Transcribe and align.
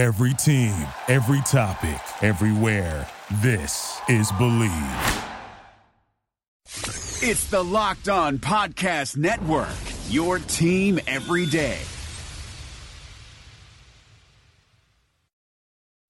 Every 0.00 0.32
team, 0.32 0.72
every 1.08 1.42
topic, 1.42 2.00
everywhere. 2.22 3.06
This 3.42 4.00
is 4.08 4.32
Believe. 4.32 4.72
It's 7.20 7.50
the 7.50 7.62
Locked 7.62 8.08
On 8.08 8.38
Podcast 8.38 9.18
Network, 9.18 9.68
your 10.08 10.38
team 10.38 11.00
every 11.06 11.44
day. 11.44 11.76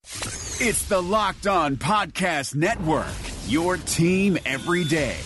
It's 0.05 0.85
the 0.85 1.03
Locked 1.03 1.49
On 1.49 1.77
Podcast 1.77 2.55
Network, 2.55 3.09
your 3.49 3.77
team 3.77 4.39
every 4.47 4.85
day. 4.85 5.17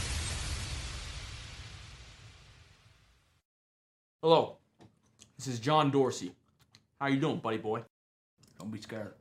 Hello, 4.22 4.56
this 5.36 5.48
is 5.48 5.60
John 5.60 5.90
Dorsey. 5.90 6.32
How 6.98 7.08
you 7.08 7.20
doing, 7.20 7.40
buddy 7.40 7.58
boy? 7.58 7.82
Don't 8.58 8.70
be 8.70 8.80
scared. 8.80 9.14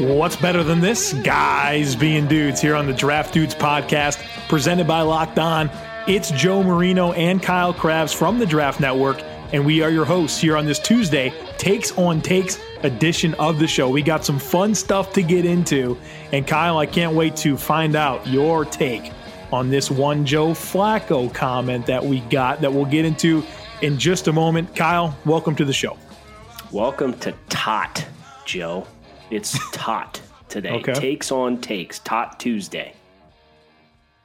What's 0.00 0.36
better 0.36 0.62
than 0.62 0.80
this? 0.80 1.12
Guys 1.12 1.94
being 1.94 2.26
dudes 2.26 2.60
here 2.60 2.74
on 2.74 2.86
the 2.86 2.92
Draft 2.94 3.34
Dudes 3.34 3.54
podcast, 3.54 4.18
presented 4.48 4.86
by 4.86 5.02
Locked 5.02 5.38
On. 5.38 5.70
It's 6.08 6.30
Joe 6.30 6.62
Marino 6.62 7.12
and 7.12 7.42
Kyle 7.42 7.74
Crabbs 7.74 8.12
from 8.12 8.38
the 8.38 8.46
Draft 8.46 8.80
Network, 8.80 9.22
and 9.52 9.64
we 9.64 9.82
are 9.82 9.90
your 9.90 10.04
hosts 10.04 10.40
here 10.40 10.56
on 10.56 10.64
this 10.64 10.78
Tuesday, 10.78 11.32
Takes 11.58 11.96
on 11.98 12.20
Takes 12.20 12.60
edition 12.82 13.34
of 13.34 13.58
the 13.58 13.66
show. 13.66 13.90
We 13.90 14.02
got 14.02 14.24
some 14.24 14.38
fun 14.38 14.74
stuff 14.74 15.12
to 15.14 15.22
get 15.22 15.44
into, 15.44 15.98
and 16.32 16.46
Kyle, 16.46 16.78
I 16.78 16.86
can't 16.86 17.14
wait 17.14 17.36
to 17.36 17.56
find 17.56 17.96
out 17.96 18.26
your 18.26 18.64
take 18.64 19.12
on 19.52 19.68
this 19.68 19.90
one 19.90 20.24
Joe 20.24 20.50
Flacco 20.50 21.32
comment 21.34 21.86
that 21.86 22.04
we 22.04 22.20
got 22.20 22.60
that 22.60 22.72
we'll 22.72 22.84
get 22.84 23.04
into 23.04 23.42
in 23.82 23.98
just 23.98 24.28
a 24.28 24.32
moment. 24.32 24.74
Kyle, 24.76 25.16
welcome 25.24 25.56
to 25.56 25.64
the 25.64 25.72
show. 25.72 25.96
Welcome 26.70 27.18
to 27.20 27.34
Tot, 27.48 28.06
Joe. 28.44 28.86
It's 29.30 29.58
Tot 29.72 30.20
today. 30.48 30.70
Okay. 30.70 30.94
Takes 30.94 31.32
on 31.32 31.60
takes. 31.60 31.98
Tot 31.98 32.38
Tuesday. 32.38 32.94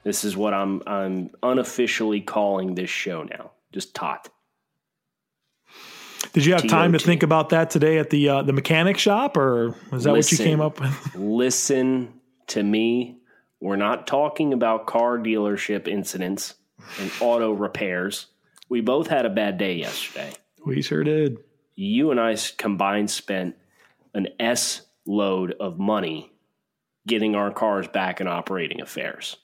This 0.04 0.24
is 0.24 0.38
what 0.38 0.54
I'm 0.54 0.84
I'm 0.86 1.32
unofficially 1.42 2.22
calling 2.22 2.76
this 2.76 2.92
show 2.92 3.24
now. 3.24 3.52
Just 3.72 3.96
Tot. 3.96 4.30
Did 6.34 6.46
you 6.46 6.54
have 6.54 6.68
time 6.68 6.94
to 6.94 7.00
think 7.00 7.24
about 7.24 7.50
that 7.50 7.70
today 7.70 7.98
at 7.98 8.10
the 8.10 8.30
uh, 8.30 8.42
the 8.44 8.54
mechanic 8.54 8.98
shop, 8.98 9.38
or 9.38 9.76
was 9.92 10.04
that 10.04 10.12
what 10.12 10.32
you 10.32 10.38
came 10.38 10.62
up 10.62 10.80
with? 10.80 11.16
Listen 11.16 12.14
to 12.48 12.64
me. 12.64 13.18
We're 13.60 13.78
not 13.78 14.06
talking 14.06 14.54
about 14.54 14.86
car 14.86 15.18
dealership 15.18 15.88
incidents 15.88 16.56
and 17.00 17.12
auto 17.20 17.52
repairs. 17.52 18.28
We 18.70 18.82
both 18.82 19.08
had 19.08 19.26
a 19.26 19.30
bad 19.30 19.58
day 19.58 19.76
yesterday. 19.76 20.34
We 20.66 20.82
sure 20.82 21.04
did. 21.04 21.38
You 21.76 22.12
and 22.12 22.20
I 22.20 22.36
combined 22.58 23.10
spent 23.10 23.56
an 24.14 24.28
S 24.40 24.82
load 25.06 25.54
of 25.60 25.78
money 25.78 26.32
getting 27.08 27.36
our 27.36 27.52
cars 27.52 27.88
back 27.88 28.22
in 28.22 28.28
operating 28.28 28.82
affairs. 28.82 29.38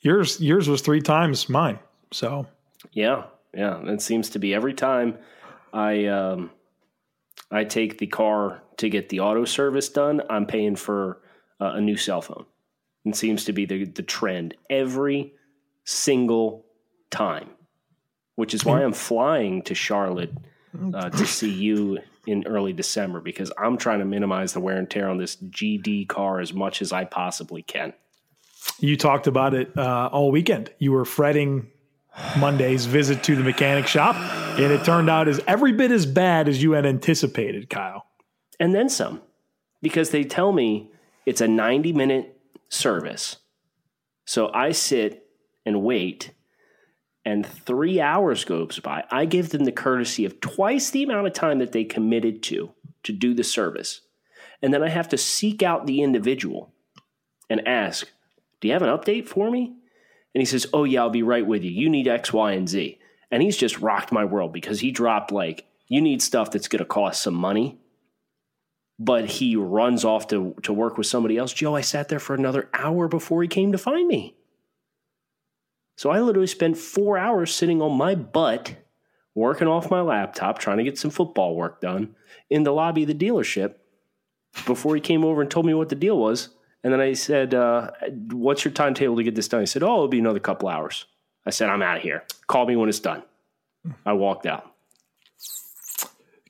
Yours 0.00 0.40
yours 0.40 0.68
was 0.68 0.82
three 0.82 1.00
times 1.00 1.48
mine. 1.48 1.78
So 2.12 2.46
Yeah, 2.92 3.24
yeah. 3.54 3.80
It 3.86 4.02
seems 4.02 4.30
to 4.30 4.38
be 4.38 4.54
every 4.54 4.74
time 4.74 5.18
I 5.72 6.06
um, 6.06 6.50
I 7.50 7.64
take 7.64 7.98
the 7.98 8.06
car 8.06 8.62
to 8.78 8.88
get 8.88 9.08
the 9.08 9.20
auto 9.20 9.44
service 9.44 9.88
done, 9.88 10.22
I'm 10.30 10.46
paying 10.46 10.76
for 10.76 11.20
uh, 11.60 11.72
a 11.74 11.80
new 11.80 11.96
cell 11.96 12.22
phone. 12.22 12.46
It 13.04 13.16
seems 13.16 13.44
to 13.44 13.52
be 13.52 13.64
the 13.64 13.84
the 13.84 14.02
trend 14.02 14.54
every 14.68 15.32
single 15.84 16.66
time, 17.10 17.48
which 18.36 18.54
is 18.54 18.64
why 18.64 18.82
I'm 18.82 18.92
flying 18.92 19.62
to 19.62 19.74
Charlotte 19.74 20.32
uh, 20.94 21.10
to 21.10 21.26
see 21.26 21.50
you 21.50 21.98
in 22.26 22.46
early 22.46 22.74
December 22.74 23.20
because 23.20 23.50
I'm 23.56 23.78
trying 23.78 24.00
to 24.00 24.04
minimize 24.04 24.52
the 24.52 24.60
wear 24.60 24.76
and 24.76 24.88
tear 24.88 25.08
on 25.08 25.16
this 25.16 25.36
GD 25.36 26.08
car 26.08 26.40
as 26.40 26.52
much 26.52 26.82
as 26.82 26.92
I 26.92 27.04
possibly 27.04 27.62
can. 27.62 27.94
you 28.78 28.96
talked 28.96 29.26
about 29.26 29.54
it 29.54 29.76
uh, 29.78 30.10
all 30.12 30.30
weekend. 30.30 30.70
You 30.78 30.92
were 30.92 31.06
fretting 31.06 31.70
Monday's 32.36 32.86
visit 32.86 33.22
to 33.24 33.36
the 33.36 33.42
mechanic 33.42 33.86
shop, 33.86 34.16
and 34.58 34.72
it 34.72 34.84
turned 34.84 35.10
out 35.10 35.28
as 35.28 35.40
every 35.46 35.72
bit 35.72 35.90
as 35.90 36.06
bad 36.06 36.48
as 36.48 36.62
you 36.62 36.72
had 36.72 36.86
anticipated, 36.86 37.70
Kyle. 37.70 38.06
and 38.60 38.74
then 38.74 38.88
some 38.88 39.22
because 39.82 40.10
they 40.10 40.24
tell 40.24 40.52
me 40.52 40.90
it's 41.26 41.40
a 41.40 41.48
90 41.48 41.92
minute 41.92 42.40
service. 42.68 43.36
So 44.24 44.50
I 44.52 44.72
sit 44.72 45.26
and 45.64 45.82
wait, 45.82 46.32
and 47.24 47.46
three 47.46 48.00
hours 48.00 48.44
goes 48.44 48.78
by. 48.80 49.04
I 49.10 49.24
give 49.24 49.50
them 49.50 49.64
the 49.64 49.72
courtesy 49.72 50.24
of 50.24 50.40
twice 50.40 50.90
the 50.90 51.02
amount 51.02 51.26
of 51.26 51.32
time 51.32 51.58
that 51.58 51.72
they 51.72 51.84
committed 51.84 52.42
to 52.44 52.72
to 53.04 53.12
do 53.12 53.34
the 53.34 53.44
service. 53.44 54.02
And 54.60 54.74
then 54.74 54.82
I 54.82 54.88
have 54.88 55.08
to 55.10 55.18
seek 55.18 55.62
out 55.62 55.86
the 55.86 56.02
individual 56.02 56.72
and 57.48 57.66
ask, 57.66 58.10
Do 58.60 58.68
you 58.68 58.74
have 58.74 58.82
an 58.82 58.88
update 58.88 59.28
for 59.28 59.50
me? 59.50 59.76
And 60.34 60.40
he 60.40 60.44
says, 60.44 60.66
Oh, 60.72 60.84
yeah, 60.84 61.00
I'll 61.00 61.10
be 61.10 61.22
right 61.22 61.46
with 61.46 61.64
you. 61.64 61.70
You 61.70 61.88
need 61.88 62.08
X, 62.08 62.32
Y, 62.32 62.52
and 62.52 62.68
Z. 62.68 62.98
And 63.30 63.42
he's 63.42 63.56
just 63.56 63.80
rocked 63.80 64.12
my 64.12 64.24
world 64.24 64.52
because 64.52 64.80
he 64.80 64.90
dropped 64.90 65.32
like, 65.32 65.66
You 65.88 66.00
need 66.00 66.22
stuff 66.22 66.50
that's 66.50 66.68
going 66.68 66.80
to 66.80 66.84
cost 66.84 67.22
some 67.22 67.34
money 67.34 67.78
but 68.98 69.26
he 69.26 69.54
runs 69.54 70.04
off 70.04 70.26
to, 70.28 70.54
to 70.62 70.72
work 70.72 70.98
with 70.98 71.06
somebody 71.06 71.36
else. 71.36 71.52
Joe, 71.52 71.76
I 71.76 71.82
sat 71.82 72.08
there 72.08 72.18
for 72.18 72.34
another 72.34 72.68
hour 72.74 73.06
before 73.06 73.42
he 73.42 73.48
came 73.48 73.72
to 73.72 73.78
find 73.78 74.08
me. 74.08 74.34
So 75.96 76.10
I 76.10 76.20
literally 76.20 76.48
spent 76.48 76.76
four 76.76 77.18
hours 77.18 77.54
sitting 77.54 77.80
on 77.80 77.96
my 77.96 78.14
butt, 78.14 78.76
working 79.34 79.68
off 79.68 79.90
my 79.90 80.00
laptop, 80.00 80.58
trying 80.58 80.78
to 80.78 80.84
get 80.84 80.98
some 80.98 81.10
football 81.10 81.54
work 81.54 81.80
done 81.80 82.14
in 82.50 82.64
the 82.64 82.72
lobby 82.72 83.02
of 83.02 83.08
the 83.08 83.14
dealership 83.14 83.74
before 84.66 84.94
he 84.94 85.00
came 85.00 85.24
over 85.24 85.42
and 85.42 85.50
told 85.50 85.66
me 85.66 85.74
what 85.74 85.88
the 85.88 85.94
deal 85.94 86.18
was. 86.18 86.50
And 86.84 86.92
then 86.92 87.00
I 87.00 87.12
said, 87.12 87.54
uh, 87.54 87.90
What's 88.30 88.64
your 88.64 88.72
timetable 88.72 89.16
to 89.16 89.22
get 89.22 89.34
this 89.34 89.48
done? 89.48 89.60
He 89.60 89.66
said, 89.66 89.82
Oh, 89.82 89.94
it'll 89.94 90.08
be 90.08 90.18
another 90.18 90.40
couple 90.40 90.68
hours. 90.68 91.06
I 91.46 91.50
said, 91.50 91.68
I'm 91.68 91.82
out 91.82 91.96
of 91.96 92.02
here. 92.02 92.24
Call 92.46 92.66
me 92.66 92.76
when 92.76 92.88
it's 92.88 93.00
done. 93.00 93.22
I 94.04 94.12
walked 94.12 94.46
out. 94.46 94.70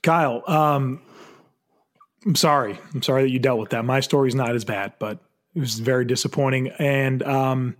Kyle, 0.02 0.42
um, 0.46 1.00
I'm 2.26 2.34
sorry. 2.34 2.78
I'm 2.94 3.02
sorry 3.02 3.22
that 3.22 3.30
you 3.30 3.38
dealt 3.38 3.60
with 3.60 3.70
that. 3.70 3.84
My 3.84 4.00
story's 4.00 4.34
not 4.34 4.54
as 4.54 4.64
bad, 4.64 4.94
but 4.98 5.18
it 5.54 5.60
was 5.60 5.78
very 5.78 6.04
disappointing. 6.04 6.68
And 6.78 7.22
um, 7.22 7.76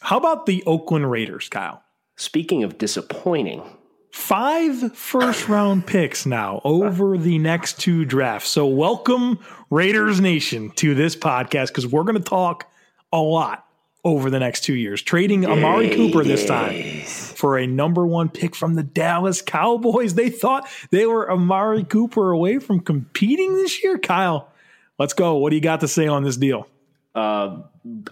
how 0.00 0.18
about 0.18 0.46
the 0.46 0.62
Oakland 0.66 1.10
Raiders, 1.10 1.48
Kyle? 1.48 1.82
Speaking 2.16 2.64
of 2.64 2.78
disappointing, 2.78 3.62
Five 4.12 4.94
first 4.94 5.48
round 5.48 5.86
picks 5.86 6.26
now 6.26 6.60
over 6.64 7.16
the 7.16 7.38
next 7.38 7.80
two 7.80 8.04
drafts. 8.04 8.50
So, 8.50 8.66
welcome, 8.66 9.38
Raiders 9.70 10.20
Nation, 10.20 10.70
to 10.76 10.94
this 10.94 11.16
podcast 11.16 11.68
because 11.68 11.86
we're 11.86 12.02
going 12.02 12.18
to 12.18 12.22
talk 12.22 12.70
a 13.10 13.18
lot 13.18 13.66
over 14.04 14.28
the 14.28 14.38
next 14.38 14.64
two 14.64 14.74
years. 14.74 15.00
Trading 15.00 15.46
Amari 15.46 15.96
Cooper 15.96 16.24
this 16.24 16.44
time 16.44 17.00
for 17.04 17.56
a 17.56 17.66
number 17.66 18.06
one 18.06 18.28
pick 18.28 18.54
from 18.54 18.74
the 18.74 18.82
Dallas 18.82 19.40
Cowboys. 19.40 20.12
They 20.14 20.28
thought 20.28 20.68
they 20.90 21.06
were 21.06 21.32
Amari 21.32 21.82
Cooper 21.82 22.32
away 22.32 22.58
from 22.58 22.80
competing 22.80 23.54
this 23.54 23.82
year. 23.82 23.96
Kyle, 23.98 24.46
let's 24.98 25.14
go. 25.14 25.36
What 25.36 25.50
do 25.50 25.56
you 25.56 25.62
got 25.62 25.80
to 25.80 25.88
say 25.88 26.06
on 26.06 26.22
this 26.22 26.36
deal? 26.36 26.68
Uh, 27.14 27.62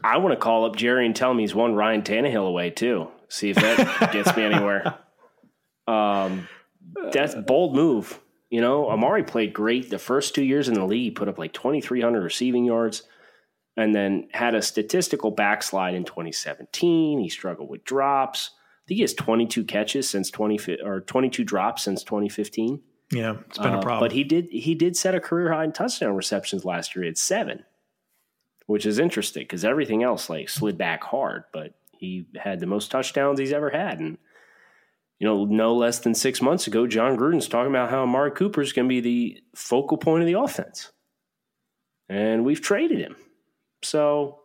I 0.02 0.16
want 0.16 0.32
to 0.32 0.40
call 0.40 0.64
up 0.64 0.76
Jerry 0.76 1.04
and 1.04 1.14
tell 1.14 1.30
him 1.30 1.38
he's 1.38 1.54
one 1.54 1.74
Ryan 1.74 2.00
Tannehill 2.00 2.48
away 2.48 2.70
too. 2.70 3.08
See 3.28 3.50
if 3.50 3.56
that 3.56 4.12
gets 4.14 4.34
me 4.34 4.44
anywhere. 4.44 4.94
Um, 5.90 6.48
that's 7.12 7.34
bold 7.34 7.74
move. 7.74 8.20
You 8.50 8.60
know, 8.60 8.88
Amari 8.90 9.22
played 9.22 9.52
great 9.52 9.90
the 9.90 9.98
first 9.98 10.34
two 10.34 10.42
years 10.44 10.68
in 10.68 10.74
the 10.74 10.84
league. 10.84 11.14
Put 11.14 11.28
up 11.28 11.38
like 11.38 11.52
twenty 11.52 11.80
three 11.80 12.00
hundred 12.00 12.22
receiving 12.22 12.64
yards, 12.64 13.02
and 13.76 13.94
then 13.94 14.28
had 14.32 14.54
a 14.54 14.62
statistical 14.62 15.30
backslide 15.30 15.94
in 15.94 16.04
2017. 16.04 17.20
He 17.20 17.28
struggled 17.28 17.68
with 17.68 17.84
drops. 17.84 18.50
I 18.52 18.82
think 18.88 18.96
he 18.96 19.02
has 19.02 19.14
22 19.14 19.64
catches 19.64 20.10
since 20.10 20.30
20 20.32 20.78
or 20.82 21.00
22 21.02 21.44
drops 21.44 21.84
since 21.84 22.02
2015. 22.02 22.80
Yeah, 23.12 23.36
it's 23.46 23.58
been 23.58 23.74
a 23.74 23.78
Uh, 23.78 23.82
problem. 23.82 24.00
But 24.08 24.12
he 24.12 24.24
did 24.24 24.48
he 24.50 24.74
did 24.74 24.96
set 24.96 25.14
a 25.14 25.20
career 25.20 25.52
high 25.52 25.64
in 25.64 25.72
touchdown 25.72 26.16
receptions 26.16 26.64
last 26.64 26.96
year 26.96 27.04
at 27.04 27.18
seven, 27.18 27.64
which 28.66 28.86
is 28.86 28.98
interesting 28.98 29.42
because 29.44 29.64
everything 29.64 30.02
else 30.02 30.28
like 30.28 30.48
slid 30.48 30.76
back 30.76 31.04
hard. 31.04 31.44
But 31.52 31.74
he 31.92 32.26
had 32.36 32.58
the 32.58 32.66
most 32.66 32.90
touchdowns 32.90 33.38
he's 33.38 33.52
ever 33.52 33.70
had, 33.70 34.00
and 34.00 34.18
you 35.20 35.26
know, 35.26 35.44
no 35.44 35.74
less 35.74 36.00
than 36.00 36.14
six 36.14 36.40
months 36.42 36.66
ago, 36.66 36.86
Jon 36.86 37.16
Gruden's 37.16 37.46
talking 37.46 37.70
about 37.70 37.90
how 37.90 38.02
Amari 38.02 38.32
Cooper 38.32 38.62
is 38.62 38.72
going 38.72 38.88
to 38.88 38.88
be 38.88 39.00
the 39.00 39.42
focal 39.54 39.98
point 39.98 40.22
of 40.22 40.26
the 40.26 40.38
offense, 40.40 40.90
and 42.08 42.44
we've 42.44 42.62
traded 42.62 42.98
him. 42.98 43.14
So, 43.82 44.40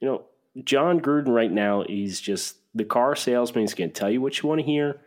you 0.00 0.08
know, 0.08 0.24
Jon 0.64 1.00
Gruden 1.00 1.28
right 1.28 1.52
now 1.52 1.82
is 1.82 2.20
just 2.20 2.56
the 2.74 2.84
car 2.84 3.14
salesman. 3.14 3.62
He's 3.62 3.74
going 3.74 3.90
to 3.90 3.94
tell 3.94 4.10
you 4.10 4.20
what 4.20 4.42
you 4.42 4.48
want 4.48 4.60
to 4.60 4.66
hear, 4.66 5.00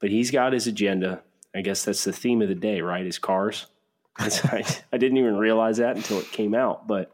but 0.00 0.10
he's 0.10 0.30
got 0.30 0.52
his 0.52 0.66
agenda. 0.66 1.22
I 1.54 1.60
guess 1.60 1.84
that's 1.84 2.04
the 2.04 2.12
theme 2.12 2.40
of 2.40 2.48
the 2.48 2.54
day, 2.54 2.80
right? 2.80 3.04
Is 3.04 3.18
cars. 3.18 3.66
I, 4.18 4.64
I 4.92 4.98
didn't 4.98 5.18
even 5.18 5.36
realize 5.36 5.78
that 5.78 5.96
until 5.96 6.20
it 6.20 6.30
came 6.30 6.54
out, 6.54 6.86
but 6.86 7.12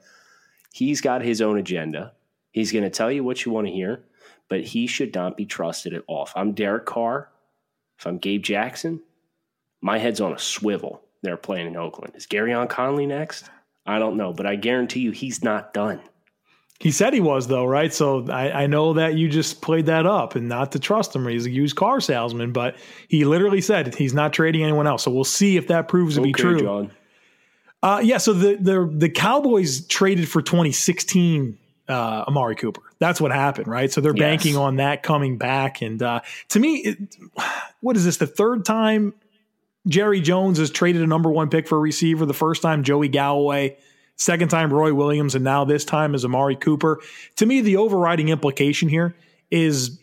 he's 0.72 1.00
got 1.00 1.22
his 1.22 1.40
own 1.40 1.58
agenda. 1.58 2.12
He's 2.52 2.72
going 2.72 2.84
to 2.84 2.90
tell 2.90 3.10
you 3.10 3.24
what 3.24 3.44
you 3.44 3.52
want 3.52 3.66
to 3.66 3.72
hear, 3.72 4.04
but 4.50 4.62
he 4.62 4.86
should 4.86 5.14
not 5.14 5.38
be 5.38 5.46
trusted 5.46 5.94
at 5.94 6.02
all. 6.06 6.24
If 6.24 6.32
I'm 6.36 6.52
Derek 6.52 6.84
Carr, 6.84 7.30
if 7.98 8.06
I'm 8.06 8.18
Gabe 8.18 8.42
Jackson, 8.42 9.00
my 9.80 9.96
head's 9.96 10.20
on 10.20 10.34
a 10.34 10.38
swivel. 10.38 11.00
They're 11.22 11.38
playing 11.38 11.68
in 11.68 11.76
Oakland. 11.76 12.14
Is 12.16 12.26
Gareon 12.26 12.68
Conley 12.68 13.06
next? 13.06 13.48
I 13.86 13.98
don't 13.98 14.16
know, 14.16 14.32
but 14.32 14.46
I 14.46 14.56
guarantee 14.56 15.00
you 15.00 15.12
he's 15.12 15.42
not 15.42 15.72
done. 15.72 16.00
He 16.80 16.90
said 16.90 17.12
he 17.12 17.20
was 17.20 17.46
though, 17.46 17.66
right? 17.66 17.92
So 17.92 18.26
I, 18.30 18.62
I, 18.62 18.66
know 18.66 18.94
that 18.94 19.14
you 19.14 19.28
just 19.28 19.60
played 19.60 19.86
that 19.86 20.06
up 20.06 20.34
and 20.34 20.48
not 20.48 20.72
to 20.72 20.78
trust 20.78 21.14
him. 21.14 21.28
He's 21.28 21.44
a 21.44 21.50
used 21.50 21.76
car 21.76 22.00
salesman, 22.00 22.52
but 22.52 22.76
he 23.08 23.26
literally 23.26 23.60
said 23.60 23.94
he's 23.94 24.14
not 24.14 24.32
trading 24.32 24.62
anyone 24.62 24.86
else. 24.86 25.02
So 25.02 25.10
we'll 25.10 25.24
see 25.24 25.58
if 25.58 25.66
that 25.68 25.88
proves 25.88 26.14
to 26.14 26.22
okay, 26.22 26.28
be 26.28 26.32
true. 26.32 26.60
John. 26.60 26.90
Uh, 27.82 28.00
yeah. 28.02 28.16
So 28.16 28.32
the 28.32 28.56
the 28.56 28.90
the 28.90 29.10
Cowboys 29.10 29.86
traded 29.86 30.26
for 30.26 30.40
2016 30.40 31.58
uh, 31.90 32.24
Amari 32.28 32.56
Cooper. 32.56 32.82
That's 32.98 33.20
what 33.20 33.32
happened, 33.32 33.66
right? 33.66 33.90
So 33.92 34.00
they're 34.00 34.16
yes. 34.16 34.20
banking 34.20 34.56
on 34.56 34.76
that 34.76 35.02
coming 35.02 35.36
back. 35.36 35.82
And 35.82 36.02
uh, 36.02 36.20
to 36.50 36.60
me, 36.60 36.76
it, 36.76 36.98
what 37.80 37.96
is 37.96 38.04
this? 38.04 38.18
The 38.18 38.26
third 38.26 38.64
time 38.64 39.14
Jerry 39.86 40.20
Jones 40.20 40.58
has 40.58 40.70
traded 40.70 41.02
a 41.02 41.06
number 41.06 41.30
one 41.30 41.50
pick 41.50 41.66
for 41.66 41.76
a 41.76 41.80
receiver. 41.80 42.26
The 42.26 42.34
first 42.34 42.62
time 42.62 42.84
Joey 42.84 43.08
Galloway, 43.08 43.76
second 44.16 44.48
time 44.48 44.72
Roy 44.72 44.94
Williams, 44.94 45.34
and 45.34 45.44
now 45.44 45.64
this 45.64 45.84
time 45.84 46.14
is 46.14 46.24
Amari 46.24 46.56
Cooper. 46.56 47.00
To 47.36 47.46
me, 47.46 47.60
the 47.60 47.76
overriding 47.76 48.28
implication 48.28 48.88
here 48.88 49.16
is 49.50 49.98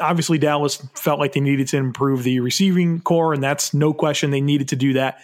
obviously 0.00 0.38
Dallas 0.38 0.76
felt 0.94 1.18
like 1.18 1.32
they 1.32 1.40
needed 1.40 1.68
to 1.68 1.76
improve 1.76 2.22
the 2.22 2.40
receiving 2.40 3.00
corps, 3.00 3.32
and 3.32 3.42
that's 3.42 3.74
no 3.74 3.92
question 3.92 4.30
they 4.30 4.40
needed 4.40 4.68
to 4.68 4.76
do 4.76 4.94
that. 4.94 5.20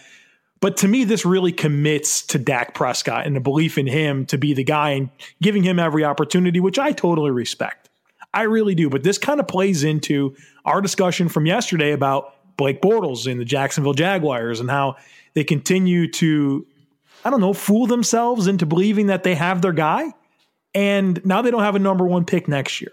But 0.62 0.76
to 0.78 0.88
me, 0.88 1.02
this 1.02 1.26
really 1.26 1.50
commits 1.50 2.22
to 2.26 2.38
Dak 2.38 2.72
Prescott 2.72 3.26
and 3.26 3.34
the 3.34 3.40
belief 3.40 3.78
in 3.78 3.88
him 3.88 4.24
to 4.26 4.38
be 4.38 4.54
the 4.54 4.62
guy 4.62 4.90
and 4.90 5.10
giving 5.42 5.64
him 5.64 5.80
every 5.80 6.04
opportunity, 6.04 6.60
which 6.60 6.78
I 6.78 6.92
totally 6.92 7.32
respect. 7.32 7.90
I 8.32 8.42
really 8.42 8.76
do. 8.76 8.88
But 8.88 9.02
this 9.02 9.18
kind 9.18 9.40
of 9.40 9.48
plays 9.48 9.82
into 9.82 10.36
our 10.64 10.80
discussion 10.80 11.28
from 11.28 11.46
yesterday 11.46 11.90
about 11.90 12.36
Blake 12.56 12.80
Bortles 12.80 13.26
in 13.26 13.38
the 13.38 13.44
Jacksonville 13.44 13.92
Jaguars 13.92 14.60
and 14.60 14.70
how 14.70 14.94
they 15.34 15.42
continue 15.42 16.08
to, 16.12 16.64
I 17.24 17.30
don't 17.30 17.40
know, 17.40 17.54
fool 17.54 17.88
themselves 17.88 18.46
into 18.46 18.64
believing 18.64 19.08
that 19.08 19.24
they 19.24 19.34
have 19.34 19.62
their 19.62 19.72
guy. 19.72 20.12
And 20.76 21.20
now 21.26 21.42
they 21.42 21.50
don't 21.50 21.64
have 21.64 21.74
a 21.74 21.80
number 21.80 22.06
one 22.06 22.24
pick 22.24 22.46
next 22.46 22.80
year. 22.80 22.92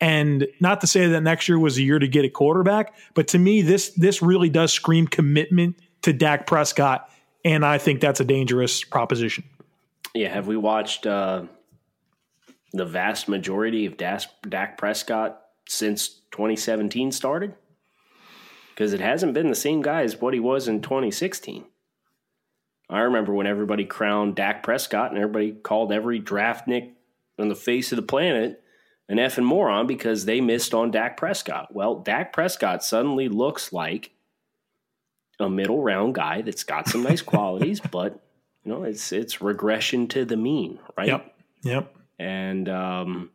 And 0.00 0.46
not 0.60 0.80
to 0.82 0.86
say 0.86 1.08
that 1.08 1.20
next 1.22 1.48
year 1.48 1.58
was 1.58 1.78
a 1.78 1.82
year 1.82 1.98
to 1.98 2.06
get 2.06 2.24
a 2.24 2.30
quarterback, 2.30 2.94
but 3.14 3.26
to 3.28 3.40
me, 3.40 3.62
this 3.62 3.90
this 3.90 4.22
really 4.22 4.48
does 4.48 4.72
scream 4.72 5.06
commitment 5.08 5.76
to 6.02 6.12
Dak 6.12 6.46
Prescott, 6.46 7.10
and 7.44 7.64
I 7.64 7.78
think 7.78 8.00
that's 8.00 8.20
a 8.20 8.24
dangerous 8.24 8.84
proposition. 8.84 9.44
Yeah, 10.14 10.28
have 10.28 10.46
we 10.46 10.56
watched 10.56 11.06
uh, 11.06 11.44
the 12.72 12.84
vast 12.84 13.28
majority 13.28 13.86
of 13.86 13.96
Dak 13.96 14.78
Prescott 14.78 15.40
since 15.68 16.08
2017 16.32 17.12
started? 17.12 17.54
because 18.74 18.92
it 18.92 19.00
hasn't 19.00 19.34
been 19.34 19.48
the 19.48 19.54
same 19.54 19.82
guy 19.82 20.02
as 20.02 20.20
what 20.20 20.34
he 20.34 20.40
was 20.40 20.68
in 20.68 20.80
2016. 20.80 21.64
I 22.88 23.00
remember 23.00 23.32
when 23.32 23.46
everybody 23.46 23.84
crowned 23.84 24.34
Dak 24.34 24.62
Prescott 24.62 25.10
and 25.10 25.18
everybody 25.18 25.52
called 25.52 25.92
every 25.92 26.20
draftnik 26.20 26.92
on 27.38 27.48
the 27.48 27.54
face 27.54 27.92
of 27.92 27.96
the 27.96 28.02
planet 28.02 28.62
an 29.08 29.18
effing 29.18 29.44
moron 29.44 29.86
because 29.86 30.24
they 30.24 30.40
missed 30.40 30.74
on 30.74 30.90
Dak 30.90 31.16
Prescott. 31.16 31.74
Well, 31.74 32.00
Dak 32.00 32.32
Prescott 32.32 32.82
suddenly 32.82 33.28
looks 33.28 33.72
like 33.72 34.10
a 35.42 35.50
middle 35.50 35.82
round 35.82 36.14
guy 36.14 36.42
that's 36.42 36.64
got 36.64 36.88
some 36.88 37.02
nice 37.02 37.22
qualities, 37.22 37.80
but 37.90 38.20
you 38.64 38.72
know, 38.72 38.84
it's 38.84 39.12
it's 39.12 39.40
regression 39.40 40.08
to 40.08 40.24
the 40.24 40.36
mean, 40.36 40.78
right? 40.96 41.08
Yep. 41.08 41.34
Yep. 41.62 41.96
And 42.18 42.68
um, 42.68 43.30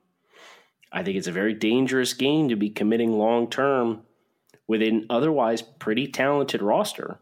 I 0.92 1.04
think 1.04 1.18
it's 1.18 1.28
a 1.28 1.32
very 1.32 1.54
dangerous 1.54 2.14
game 2.14 2.50
to 2.50 2.56
be 2.56 2.70
committing 2.70 3.18
long 3.18 3.50
term 3.50 4.04
with 4.68 4.82
an 4.82 5.06
otherwise 5.10 5.62
pretty 5.62 6.08
talented 6.08 6.62
roster 6.62 7.20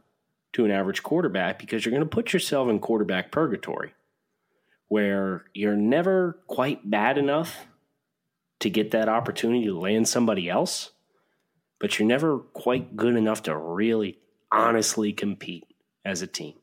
to 0.54 0.66
an 0.66 0.72
average 0.72 1.04
quarterback 1.04 1.60
because 1.60 1.86
you're 1.86 1.92
going 1.92 2.04
to 2.04 2.10
put 2.10 2.34
yourself 2.34 2.70
in 2.70 2.80
quarterback 2.80 3.32
purgatory 3.32 3.94
where 4.88 5.46
you're 5.54 5.76
never 5.76 6.40
quite 6.48 6.90
bad 6.90 7.18
enough 7.18 7.68
to 8.60 8.70
get 8.70 8.92
that 8.92 9.10
opportunity 9.10 9.66
to 9.66 9.78
land 9.78 10.08
somebody 10.08 10.50
else, 10.50 10.92
but 11.80 11.98
you're 11.98 12.08
never 12.08 12.40
quite 12.40 12.96
good 12.96 13.16
enough 13.16 13.44
to 13.44 13.56
really 13.56 14.20
honestly 14.56 15.13
compete 15.13 15.66
as 16.04 16.22
a 16.22 16.28
team. 16.28 16.54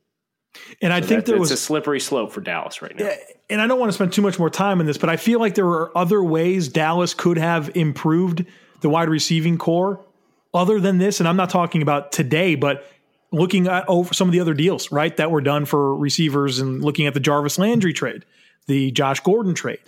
And 0.80 0.92
I 0.92 1.00
so 1.00 1.06
think 1.06 1.24
there 1.24 1.38
was 1.38 1.50
a 1.50 1.56
slippery 1.56 2.00
slope 2.00 2.32
for 2.32 2.40
Dallas 2.40 2.82
right 2.82 2.96
now. 2.96 3.10
And 3.48 3.60
I 3.60 3.66
don't 3.66 3.78
want 3.78 3.88
to 3.88 3.94
spend 3.94 4.12
too 4.12 4.22
much 4.22 4.38
more 4.38 4.50
time 4.50 4.80
on 4.80 4.86
this, 4.86 4.98
but 4.98 5.08
I 5.08 5.16
feel 5.16 5.40
like 5.40 5.54
there 5.54 5.66
were 5.66 5.96
other 5.96 6.22
ways 6.22 6.68
Dallas 6.68 7.14
could 7.14 7.38
have 7.38 7.74
improved 7.74 8.44
the 8.80 8.88
wide 8.88 9.08
receiving 9.08 9.56
corps 9.56 10.04
other 10.52 10.80
than 10.80 10.98
this, 10.98 11.20
and 11.20 11.28
I'm 11.28 11.36
not 11.36 11.48
talking 11.50 11.80
about 11.80 12.12
today, 12.12 12.54
but 12.54 12.86
looking 13.30 13.66
at 13.66 13.88
over 13.88 14.12
some 14.12 14.28
of 14.28 14.32
the 14.32 14.40
other 14.40 14.54
deals, 14.54 14.92
right, 14.92 15.16
that 15.16 15.30
were 15.30 15.40
done 15.40 15.64
for 15.64 15.96
receivers 15.96 16.58
and 16.58 16.82
looking 16.82 17.06
at 17.06 17.14
the 17.14 17.20
Jarvis 17.20 17.58
Landry 17.58 17.94
trade, 17.94 18.26
the 18.66 18.90
Josh 18.90 19.20
Gordon 19.20 19.54
trade, 19.54 19.80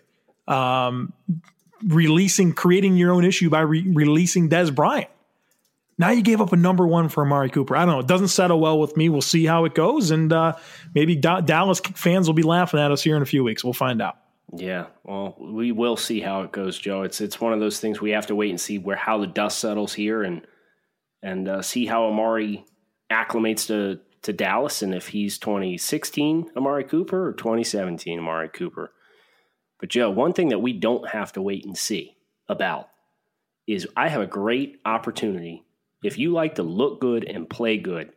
um, 0.48 1.12
releasing, 1.86 2.54
creating 2.54 2.96
your 2.96 3.12
own 3.12 3.24
issue 3.24 3.50
by 3.50 3.60
re- 3.60 3.86
releasing 3.86 4.48
Dez 4.48 4.74
Bryant. 4.74 5.10
Now 5.96 6.10
you 6.10 6.22
gave 6.22 6.40
up 6.40 6.52
a 6.52 6.56
number 6.56 6.86
one 6.86 7.08
for 7.08 7.24
Amari 7.24 7.50
Cooper. 7.50 7.76
I 7.76 7.84
don't 7.84 7.94
know. 7.94 8.00
It 8.00 8.08
doesn't 8.08 8.28
settle 8.28 8.60
well 8.60 8.78
with 8.78 8.96
me. 8.96 9.08
We'll 9.08 9.22
see 9.22 9.44
how 9.44 9.64
it 9.64 9.74
goes. 9.74 10.10
And 10.10 10.32
uh, 10.32 10.54
maybe 10.94 11.14
da- 11.14 11.40
Dallas 11.40 11.80
fans 11.80 12.26
will 12.26 12.34
be 12.34 12.42
laughing 12.42 12.80
at 12.80 12.90
us 12.90 13.02
here 13.02 13.16
in 13.16 13.22
a 13.22 13.26
few 13.26 13.44
weeks. 13.44 13.62
We'll 13.62 13.72
find 13.72 14.02
out. 14.02 14.16
Yeah, 14.56 14.86
well, 15.02 15.36
we 15.40 15.72
will 15.72 15.96
see 15.96 16.20
how 16.20 16.42
it 16.42 16.52
goes, 16.52 16.78
Joe. 16.78 17.02
It's 17.02 17.20
it's 17.20 17.40
one 17.40 17.52
of 17.52 17.60
those 17.60 17.80
things 17.80 18.00
we 18.00 18.10
have 18.10 18.26
to 18.28 18.34
wait 18.34 18.50
and 18.50 18.60
see 18.60 18.78
where 18.78 18.96
how 18.96 19.18
the 19.18 19.26
dust 19.26 19.58
settles 19.58 19.94
here 19.94 20.22
and 20.22 20.46
and 21.22 21.48
uh, 21.48 21.62
see 21.62 21.86
how 21.86 22.06
Amari 22.06 22.64
acclimates 23.10 23.66
to 23.68 24.00
to 24.22 24.32
Dallas 24.32 24.82
and 24.82 24.94
if 24.94 25.08
he's 25.08 25.38
2016 25.38 26.50
Amari 26.56 26.84
Cooper 26.84 27.28
or 27.28 27.32
2017 27.32 28.18
Amari 28.18 28.48
Cooper. 28.48 28.92
But 29.80 29.90
Joe, 29.90 30.10
one 30.10 30.32
thing 30.32 30.48
that 30.48 30.60
we 30.60 30.72
don't 30.72 31.08
have 31.08 31.32
to 31.32 31.42
wait 31.42 31.64
and 31.64 31.76
see 31.76 32.16
about 32.48 32.88
is 33.66 33.88
I 33.96 34.08
have 34.08 34.22
a 34.22 34.26
great 34.26 34.80
opportunity. 34.84 35.64
If 36.04 36.18
you 36.18 36.34
like 36.34 36.56
to 36.56 36.62
look 36.62 37.00
good 37.00 37.24
and 37.24 37.48
play 37.48 37.78
good, 37.78 38.12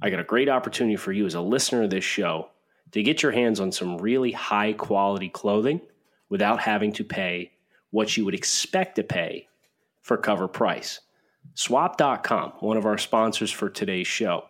I 0.00 0.10
got 0.10 0.20
a 0.20 0.24
great 0.24 0.48
opportunity 0.48 0.94
for 0.94 1.10
you 1.10 1.26
as 1.26 1.34
a 1.34 1.40
listener 1.40 1.82
of 1.82 1.90
this 1.90 2.04
show 2.04 2.50
to 2.92 3.02
get 3.02 3.20
your 3.20 3.32
hands 3.32 3.58
on 3.58 3.72
some 3.72 3.98
really 3.98 4.30
high 4.30 4.72
quality 4.72 5.28
clothing 5.28 5.80
without 6.28 6.60
having 6.60 6.92
to 6.92 7.04
pay 7.04 7.50
what 7.90 8.16
you 8.16 8.24
would 8.24 8.34
expect 8.34 8.94
to 8.94 9.02
pay 9.02 9.48
for 10.02 10.16
cover 10.16 10.46
price. 10.46 11.00
Swap.com, 11.54 12.52
one 12.60 12.76
of 12.76 12.86
our 12.86 12.96
sponsors 12.96 13.50
for 13.50 13.68
today's 13.68 14.06
show, 14.06 14.44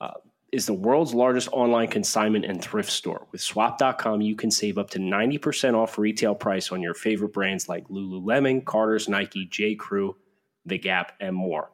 uh, 0.00 0.12
is 0.52 0.66
the 0.66 0.72
world's 0.74 1.14
largest 1.14 1.48
online 1.50 1.88
consignment 1.88 2.44
and 2.44 2.62
thrift 2.62 2.92
store. 2.92 3.26
With 3.32 3.40
Swap.com, 3.40 4.20
you 4.20 4.36
can 4.36 4.52
save 4.52 4.78
up 4.78 4.90
to 4.90 5.00
90% 5.00 5.74
off 5.74 5.98
retail 5.98 6.36
price 6.36 6.70
on 6.70 6.80
your 6.80 6.94
favorite 6.94 7.32
brands 7.32 7.68
like 7.68 7.88
Lululemon, 7.88 8.64
Carter's, 8.64 9.08
Nike, 9.08 9.46
J. 9.46 9.74
Crew, 9.74 10.14
The 10.66 10.78
Gap, 10.78 11.12
and 11.20 11.34
more. 11.34 11.70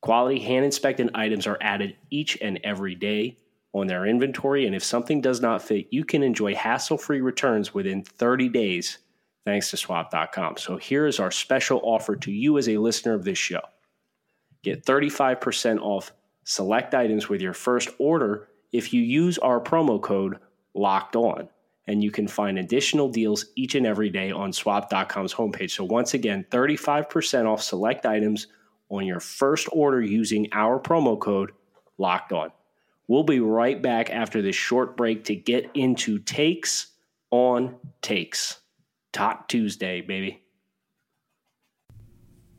Quality 0.00 0.40
hand 0.40 0.64
inspected 0.64 1.10
items 1.14 1.46
are 1.46 1.58
added 1.60 1.96
each 2.10 2.38
and 2.40 2.60
every 2.62 2.94
day 2.94 3.36
on 3.74 3.86
their 3.86 4.06
inventory, 4.06 4.66
and 4.66 4.74
if 4.74 4.84
something 4.84 5.20
does 5.20 5.40
not 5.40 5.62
fit, 5.62 5.88
you 5.90 6.04
can 6.04 6.22
enjoy 6.22 6.54
hassle 6.54 6.98
free 6.98 7.20
returns 7.20 7.74
within 7.74 8.02
30 8.02 8.48
days 8.48 8.98
thanks 9.48 9.70
to 9.70 9.78
swap.com. 9.78 10.58
So 10.58 10.76
here 10.76 11.06
is 11.06 11.18
our 11.18 11.30
special 11.30 11.80
offer 11.82 12.16
to 12.16 12.30
you 12.30 12.58
as 12.58 12.68
a 12.68 12.76
listener 12.76 13.14
of 13.14 13.24
this 13.24 13.38
show. 13.38 13.62
Get 14.62 14.84
35% 14.84 15.80
off 15.80 16.12
select 16.44 16.94
items 16.94 17.30
with 17.30 17.40
your 17.40 17.54
first 17.54 17.88
order 17.98 18.48
if 18.72 18.92
you 18.92 19.00
use 19.00 19.38
our 19.38 19.58
promo 19.58 20.00
code 20.02 20.38
locked 20.74 21.16
on. 21.16 21.48
And 21.88 22.04
you 22.04 22.10
can 22.10 22.28
find 22.28 22.58
additional 22.58 23.08
deals 23.08 23.46
each 23.56 23.74
and 23.74 23.86
every 23.86 24.10
day 24.10 24.30
on 24.30 24.52
swap.com's 24.52 25.34
homepage. 25.34 25.72
So, 25.72 25.84
once 25.84 26.14
again, 26.14 26.46
35% 26.50 27.46
off 27.46 27.62
select 27.62 28.06
items 28.06 28.46
on 28.90 29.06
your 29.06 29.20
first 29.20 29.68
order 29.72 30.00
using 30.00 30.48
our 30.52 30.78
promo 30.78 31.18
code 31.18 31.50
locked 31.96 32.32
on. 32.32 32.50
We'll 33.08 33.24
be 33.24 33.40
right 33.40 33.80
back 33.80 34.10
after 34.10 34.42
this 34.42 34.54
short 34.54 34.96
break 34.96 35.24
to 35.24 35.34
get 35.34 35.70
into 35.74 36.18
takes 36.18 36.88
on 37.30 37.76
takes. 38.02 38.60
Talk 39.12 39.48
Tuesday, 39.48 40.02
baby. 40.02 40.42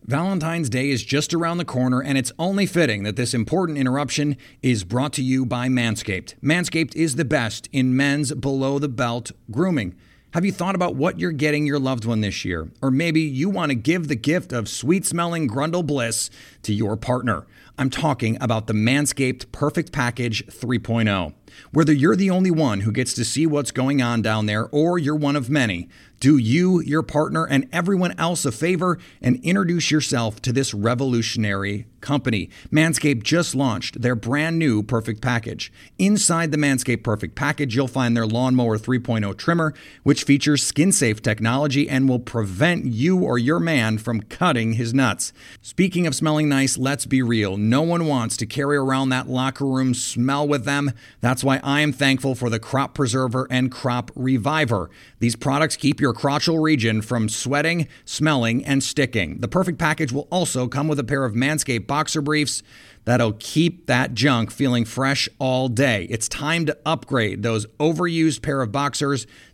Valentine's 0.10 0.72
Day 0.72 0.90
is 0.90 1.04
just 1.04 1.36
around 1.36 1.60
the 1.60 1.66
corner, 1.66 2.02
and 2.02 2.18
it's 2.18 2.32
only 2.40 2.66
fitting 2.66 3.04
that 3.04 3.16
this 3.16 3.36
important 3.36 3.78
interruption 3.78 4.38
is 4.64 4.84
brought 4.84 5.14
to 5.14 5.22
you 5.22 5.46
by 5.46 5.68
Manscaped. 5.68 6.34
Manscaped 6.42 6.96
is 6.96 7.16
the 7.16 7.24
best 7.24 7.70
in 7.72 7.96
men's 7.96 8.34
below 8.34 8.80
the 8.80 8.90
belt 8.90 9.32
grooming. 9.52 9.96
Have 10.34 10.46
you 10.46 10.52
thought 10.52 10.74
about 10.74 10.96
what 10.96 11.20
you're 11.20 11.32
getting 11.32 11.68
your 11.68 11.78
loved 11.78 12.06
one 12.06 12.22
this 12.22 12.44
year? 12.44 12.72
Or 12.82 12.90
maybe 12.90 13.22
you 13.22 13.52
want 13.52 13.70
to 13.70 13.76
give 13.76 14.08
the 14.08 14.16
gift 14.16 14.52
of 14.52 14.68
sweet 14.68 15.06
smelling 15.06 15.48
grundle 15.48 15.86
bliss 15.86 16.32
to 16.64 16.74
your 16.74 16.98
partner. 16.98 17.46
I'm 17.78 17.92
talking 17.92 18.36
about 18.42 18.68
the 18.68 18.74
Manscaped 18.74 19.52
Perfect 19.52 19.92
Package 19.92 20.46
3.0. 20.48 21.34
Whether 21.72 21.94
you're 21.94 22.16
the 22.16 22.30
only 22.30 22.52
one 22.52 22.82
who 22.82 22.92
gets 22.92 23.14
to 23.14 23.26
see 23.26 23.48
what's 23.48 23.72
going 23.72 24.02
on 24.02 24.22
down 24.22 24.48
there 24.48 24.70
or 24.72 25.00
you're 25.00 25.16
one 25.16 25.36
of 25.36 25.50
many, 25.50 25.88
do 26.20 26.38
you, 26.38 26.82
your 26.82 27.04
partner, 27.04 27.46
and 27.46 27.68
everyone 27.72 28.18
else 28.20 28.46
a 28.46 28.52
favor 28.52 29.00
and 29.22 29.40
introduce 29.44 29.92
yourself 29.92 30.42
to 30.42 30.52
this 30.52 30.74
revolutionary 30.74 31.88
company. 32.02 32.50
Manscaped 32.72 33.24
just 33.24 33.56
launched 33.56 34.02
their 34.02 34.16
brand 34.16 34.58
new 34.58 34.84
Perfect 34.84 35.22
Package. 35.22 35.72
Inside 35.98 36.52
the 36.52 36.58
Manscaped 36.58 37.04
Perfect 37.04 37.36
Package, 37.36 37.76
you'll 37.76 37.88
find 37.88 38.16
their 38.16 38.26
Lawnmower 38.26 38.78
3.0 38.78 39.38
trimmer, 39.38 39.74
which 40.04 40.24
features 40.24 40.66
skin 40.66 40.92
safe 40.92 41.22
technology 41.22 41.90
and 41.90 42.08
will 42.08 42.20
prevent 42.20 42.86
you 42.86 43.20
or 43.20 43.38
your 43.38 43.60
man 43.60 43.98
from 43.98 44.22
cutting 44.22 44.74
his 44.74 44.94
nuts. 44.94 45.34
Speaking 45.62 46.08
of 46.08 46.16
smelling 46.16 46.50
nice, 46.50 46.78
let's 46.78 47.06
be 47.06 47.22
real. 47.22 47.58
No 47.58 47.82
one 47.82 48.06
wants 48.06 48.38
to 48.38 48.46
carry 48.46 48.78
around 48.78 49.10
that 49.10 49.30
locker 49.30 49.66
room 49.66 49.94
smell 49.94 50.48
with 50.48 50.66
them. 50.66 50.92
That's 51.22 51.44
why 51.44 51.60
I 51.64 51.82
am 51.82 51.94
thankful 51.94 52.36
for 52.36 52.50
the 52.50 52.60
Crop 52.60 52.94
Preserver 52.94 53.48
and 53.50 53.72
Crop 53.72 54.12
Reviver. 54.16 54.90
These 55.20 55.36
products 55.36 55.76
keep 55.76 56.00
your 56.00 56.09
crotchal 56.14 56.62
region 56.62 57.02
from 57.02 57.30
sweating, 57.30 57.88
smelling, 58.06 58.66
and 58.66 58.84
sticking. 58.84 59.40
The 59.40 59.48
perfect 59.48 59.78
package 59.78 60.12
will 60.12 60.28
also 60.32 60.68
come 60.68 60.88
with 60.88 61.00
a 61.00 61.04
pair 61.04 61.26
of 61.26 61.34
Manscaped 61.34 61.88
boxer 61.88 62.22
briefs 62.22 62.64
that'll 63.06 63.34
keep 63.34 63.88
that 63.88 64.14
junk 64.14 64.52
feeling 64.52 64.86
fresh 64.86 65.28
all 65.40 65.68
day. 65.68 66.06
It's 66.10 66.30
time 66.30 66.66
to 66.68 66.78
upgrade 66.86 67.44
those 67.44 67.66
overused 67.80 68.42
pair 68.42 68.62
of 68.62 68.72
boxers 68.72 69.26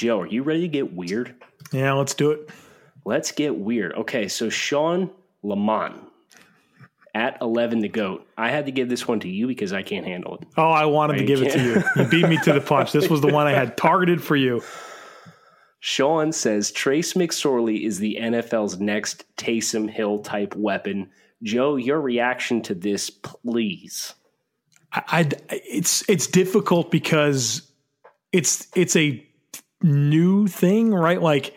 Joe, 0.00 0.22
are 0.22 0.26
you 0.26 0.42
ready 0.42 0.62
to 0.62 0.68
get 0.68 0.94
weird? 0.94 1.34
Yeah, 1.72 1.92
let's 1.92 2.14
do 2.14 2.30
it. 2.30 2.48
Let's 3.04 3.32
get 3.32 3.54
weird. 3.54 3.92
Okay, 3.92 4.28
so 4.28 4.48
Sean 4.48 5.10
Lamont 5.42 6.00
at 7.14 7.36
11 7.42 7.82
to 7.82 7.88
goat. 7.90 8.26
I 8.38 8.48
had 8.48 8.64
to 8.64 8.72
give 8.72 8.88
this 8.88 9.06
one 9.06 9.20
to 9.20 9.28
you 9.28 9.46
because 9.46 9.74
I 9.74 9.82
can't 9.82 10.06
handle 10.06 10.36
it. 10.36 10.48
Oh, 10.56 10.70
I 10.70 10.86
wanted 10.86 11.18
to 11.18 11.26
give 11.26 11.42
it 11.42 11.52
to 11.52 11.62
you. 11.62 11.82
You 11.96 12.08
beat 12.08 12.26
me 12.26 12.38
to 12.44 12.54
the 12.54 12.62
punch. 12.62 12.92
This 12.92 13.10
was 13.10 13.20
the 13.20 13.30
one 13.30 13.46
I 13.46 13.50
had 13.52 13.76
targeted 13.76 14.22
for 14.22 14.36
you. 14.36 14.62
Sean 15.80 16.32
says 16.32 16.72
Trace 16.72 17.12
McSorley 17.12 17.84
is 17.84 17.98
the 17.98 18.16
NFL's 18.22 18.80
next 18.80 19.26
Taysom 19.36 19.90
Hill 19.90 20.20
type 20.20 20.56
weapon. 20.56 21.10
Joe, 21.42 21.76
your 21.76 22.00
reaction 22.00 22.62
to 22.62 22.74
this, 22.74 23.10
please. 23.10 24.14
I, 24.94 25.02
I 25.08 25.28
it's 25.50 26.08
it's 26.08 26.26
difficult 26.26 26.90
because 26.90 27.70
it's 28.32 28.66
it's 28.74 28.96
a 28.96 29.26
new 29.82 30.46
thing, 30.46 30.92
right? 30.92 31.20
Like, 31.20 31.54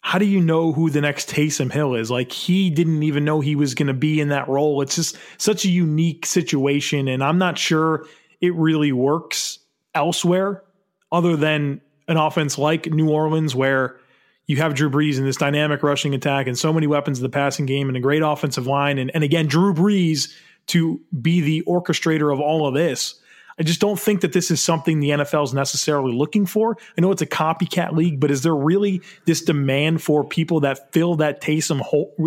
how 0.00 0.18
do 0.18 0.24
you 0.24 0.40
know 0.40 0.72
who 0.72 0.90
the 0.90 1.00
next 1.00 1.28
Taysom 1.28 1.72
Hill 1.72 1.94
is? 1.94 2.10
Like, 2.10 2.32
he 2.32 2.70
didn't 2.70 3.02
even 3.02 3.24
know 3.24 3.40
he 3.40 3.56
was 3.56 3.74
going 3.74 3.88
to 3.88 3.94
be 3.94 4.20
in 4.20 4.28
that 4.28 4.48
role. 4.48 4.80
It's 4.80 4.96
just 4.96 5.18
such 5.36 5.64
a 5.64 5.68
unique 5.68 6.24
situation, 6.24 7.08
and 7.08 7.22
I'm 7.22 7.38
not 7.38 7.58
sure 7.58 8.06
it 8.40 8.54
really 8.54 8.92
works 8.92 9.58
elsewhere 9.94 10.62
other 11.10 11.36
than 11.36 11.80
an 12.06 12.16
offense 12.16 12.56
like 12.58 12.86
New 12.86 13.10
Orleans, 13.10 13.54
where 13.54 13.98
you 14.46 14.56
have 14.56 14.74
Drew 14.74 14.88
Brees 14.88 15.18
in 15.18 15.24
this 15.24 15.36
dynamic 15.36 15.82
rushing 15.82 16.14
attack 16.14 16.46
and 16.46 16.58
so 16.58 16.72
many 16.72 16.86
weapons 16.86 17.18
in 17.18 17.22
the 17.22 17.28
passing 17.28 17.66
game 17.66 17.88
and 17.88 17.96
a 17.96 18.00
great 18.00 18.22
offensive 18.22 18.66
line. 18.66 18.98
And, 18.98 19.10
and 19.14 19.22
again, 19.22 19.46
Drew 19.46 19.74
Brees 19.74 20.32
to 20.68 21.00
be 21.20 21.40
the 21.40 21.62
orchestrator 21.66 22.32
of 22.32 22.40
all 22.40 22.66
of 22.66 22.74
this. 22.74 23.20
I 23.58 23.64
just 23.64 23.80
don't 23.80 23.98
think 23.98 24.20
that 24.20 24.32
this 24.32 24.50
is 24.50 24.62
something 24.62 25.00
the 25.00 25.10
NFL 25.10 25.44
is 25.44 25.54
necessarily 25.54 26.12
looking 26.12 26.46
for. 26.46 26.76
I 26.96 27.00
know 27.00 27.10
it's 27.10 27.22
a 27.22 27.26
copycat 27.26 27.92
league, 27.92 28.20
but 28.20 28.30
is 28.30 28.42
there 28.42 28.54
really 28.54 29.02
this 29.24 29.42
demand 29.42 30.02
for 30.02 30.24
people 30.24 30.60
that 30.60 30.92
fill 30.92 31.16
that 31.16 31.40
Taysom 31.40 31.82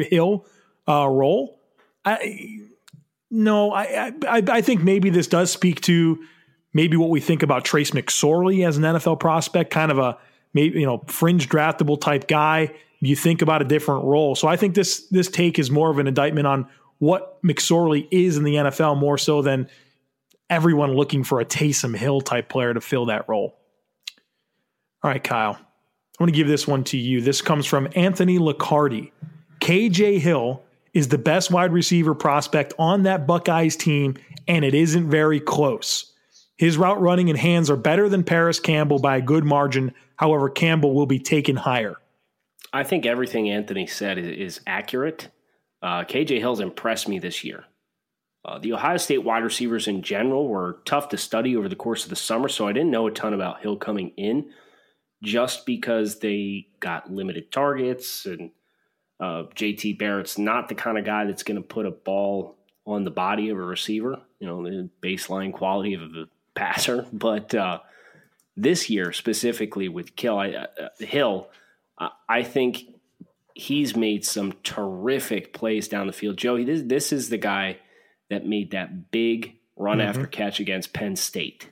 Hill 0.09 0.45
uh, 0.87 1.07
role? 1.07 1.59
I 2.03 2.59
no, 3.29 3.71
I, 3.71 4.11
I 4.27 4.43
I 4.47 4.61
think 4.61 4.83
maybe 4.83 5.09
this 5.09 5.27
does 5.27 5.51
speak 5.51 5.81
to 5.81 6.21
maybe 6.73 6.97
what 6.97 7.09
we 7.09 7.21
think 7.21 7.43
about 7.43 7.63
Trace 7.63 7.91
McSorley 7.91 8.67
as 8.67 8.77
an 8.77 8.83
NFL 8.83 9.19
prospect, 9.19 9.71
kind 9.71 9.91
of 9.91 9.97
a 9.99 10.17
maybe 10.53 10.79
you 10.79 10.85
know 10.85 11.03
fringe 11.07 11.47
draftable 11.47 11.99
type 11.99 12.27
guy. 12.27 12.73
You 12.99 13.15
think 13.15 13.41
about 13.41 13.61
a 13.61 13.65
different 13.65 14.03
role. 14.05 14.35
So 14.35 14.47
I 14.47 14.57
think 14.57 14.75
this 14.75 15.07
this 15.07 15.29
take 15.29 15.59
is 15.59 15.71
more 15.71 15.89
of 15.89 15.97
an 15.97 16.07
indictment 16.07 16.45
on 16.45 16.67
what 16.99 17.41
McSorley 17.41 18.07
is 18.11 18.37
in 18.37 18.43
the 18.43 18.55
NFL 18.55 18.97
more 18.97 19.17
so 19.17 19.41
than 19.41 19.67
everyone 20.51 20.93
looking 20.93 21.23
for 21.23 21.39
a 21.39 21.45
Taysom 21.45 21.95
Hill 21.95 22.21
type 22.21 22.49
player 22.49 22.73
to 22.73 22.81
fill 22.81 23.05
that 23.05 23.27
role. 23.27 23.57
All 25.01 25.09
right, 25.09 25.23
Kyle. 25.23 25.57
I 25.57 26.23
want 26.23 26.31
to 26.31 26.37
give 26.37 26.47
this 26.47 26.67
one 26.67 26.83
to 26.85 26.97
you. 26.97 27.21
This 27.21 27.41
comes 27.41 27.65
from 27.65 27.87
Anthony 27.95 28.37
Liccardi. 28.37 29.11
KJ 29.61 30.19
Hill 30.19 30.61
is 30.93 31.07
the 31.07 31.17
best 31.17 31.49
wide 31.49 31.71
receiver 31.71 32.13
prospect 32.13 32.73
on 32.77 33.03
that 33.03 33.25
Buckeyes 33.25 33.77
team, 33.77 34.17
and 34.47 34.63
it 34.65 34.75
isn't 34.75 35.09
very 35.09 35.39
close. 35.39 36.11
His 36.57 36.77
route 36.77 37.01
running 37.01 37.29
and 37.29 37.39
hands 37.39 37.71
are 37.71 37.77
better 37.77 38.09
than 38.09 38.23
Parris 38.23 38.59
Campbell 38.59 38.99
by 38.99 39.17
a 39.17 39.21
good 39.21 39.45
margin. 39.45 39.95
However, 40.17 40.49
Campbell 40.49 40.93
will 40.93 41.07
be 41.07 41.17
taken 41.17 41.55
higher. 41.55 41.95
I 42.73 42.83
think 42.83 43.05
everything 43.05 43.49
Anthony 43.49 43.87
said 43.87 44.19
is 44.19 44.59
accurate. 44.67 45.29
Uh, 45.81 46.03
KJ 46.03 46.39
Hill's 46.39 46.59
impressed 46.59 47.07
me 47.07 47.17
this 47.17 47.43
year. 47.43 47.65
Uh, 48.43 48.57
the 48.57 48.73
Ohio 48.73 48.97
State 48.97 49.23
wide 49.23 49.43
receivers 49.43 49.87
in 49.87 50.01
general 50.01 50.47
were 50.47 50.79
tough 50.85 51.09
to 51.09 51.17
study 51.17 51.55
over 51.55 51.69
the 51.69 51.75
course 51.75 52.03
of 52.03 52.09
the 52.09 52.15
summer, 52.15 52.47
so 52.47 52.67
I 52.67 52.73
didn't 52.73 52.91
know 52.91 53.07
a 53.07 53.11
ton 53.11 53.33
about 53.33 53.61
Hill 53.61 53.77
coming 53.77 54.13
in 54.17 54.51
just 55.21 55.65
because 55.65 56.19
they 56.19 56.67
got 56.79 57.11
limited 57.11 57.51
targets 57.51 58.25
and 58.25 58.51
uh, 59.19 59.43
JT 59.55 59.99
Barrett's 59.99 60.39
not 60.39 60.67
the 60.67 60.75
kind 60.75 60.97
of 60.97 61.05
guy 61.05 61.25
that's 61.25 61.43
going 61.43 61.61
to 61.61 61.67
put 61.67 61.85
a 61.85 61.91
ball 61.91 62.57
on 62.87 63.03
the 63.03 63.11
body 63.11 63.49
of 63.49 63.57
a 63.57 63.61
receiver, 63.61 64.19
you 64.39 64.47
know, 64.47 64.63
the 64.63 64.89
baseline 65.01 65.53
quality 65.53 65.93
of 65.93 66.01
a 66.01 66.25
passer. 66.55 67.05
But 67.13 67.53
uh, 67.53 67.79
this 68.57 68.89
year, 68.89 69.11
specifically 69.11 69.87
with 69.87 70.15
Kill, 70.15 70.39
I, 70.39 70.49
uh, 70.49 70.87
Hill, 70.97 71.49
I 72.27 72.41
think 72.41 72.85
he's 73.53 73.95
made 73.95 74.25
some 74.25 74.53
terrific 74.63 75.53
plays 75.53 75.87
down 75.87 76.07
the 76.07 76.13
field. 76.13 76.37
Joey, 76.37 76.63
this, 76.63 76.81
this 76.83 77.13
is 77.13 77.29
the 77.29 77.37
guy 77.37 77.77
that 78.31 78.45
made 78.45 78.71
that 78.71 79.11
big 79.11 79.57
run 79.75 79.99
mm-hmm. 79.99 80.09
after 80.09 80.25
catch 80.25 80.59
against 80.59 80.93
Penn 80.93 81.15
State. 81.15 81.69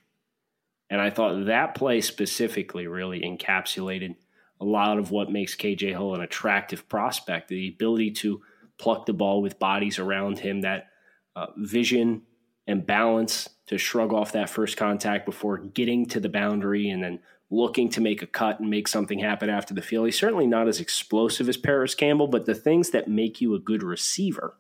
And 0.90 1.02
I 1.02 1.10
thought 1.10 1.46
that 1.46 1.74
play 1.74 2.02
specifically 2.02 2.86
really 2.86 3.22
encapsulated 3.22 4.16
a 4.62 4.66
lot 4.66 5.00
of 5.00 5.10
what 5.10 5.32
makes 5.32 5.56
KJ 5.56 5.90
Hill 5.90 6.14
an 6.14 6.22
attractive 6.22 6.88
prospect 6.90 7.48
the 7.48 7.70
ability 7.70 8.12
to 8.12 8.42
pluck 8.78 9.06
the 9.06 9.14
ball 9.14 9.42
with 9.42 9.58
bodies 9.58 10.00
around 10.00 10.40
him, 10.40 10.62
that 10.62 10.90
uh, 11.36 11.48
vision 11.58 12.24
and 12.68 12.86
balance 12.86 13.50
to 13.68 13.78
shrug 13.78 14.14
off 14.14 14.34
that 14.34 14.50
first 14.50 14.78
contact 14.78 15.26
before 15.26 15.58
getting 15.58 16.06
to 16.08 16.20
the 16.20 16.30
boundary 16.30 16.90
and 16.90 17.04
then 17.04 17.20
looking 17.50 17.90
to 17.90 18.02
make 18.02 18.22
a 18.22 18.28
cut 18.28 18.60
and 18.60 18.70
make 18.70 18.88
something 18.88 19.20
happen 19.20 19.50
after 19.50 19.74
the 19.74 19.82
field. 19.82 20.06
He's 20.06 20.20
certainly 20.20 20.46
not 20.46 20.68
as 20.68 20.80
explosive 20.80 21.50
as 21.50 21.58
Parris 21.58 21.96
Campbell, 21.96 22.28
but 22.28 22.46
the 22.46 22.54
things 22.54 22.92
that 22.92 23.08
make 23.08 23.42
you 23.42 23.56
a 23.56 23.60
good 23.60 23.82
receiver, 23.82 24.56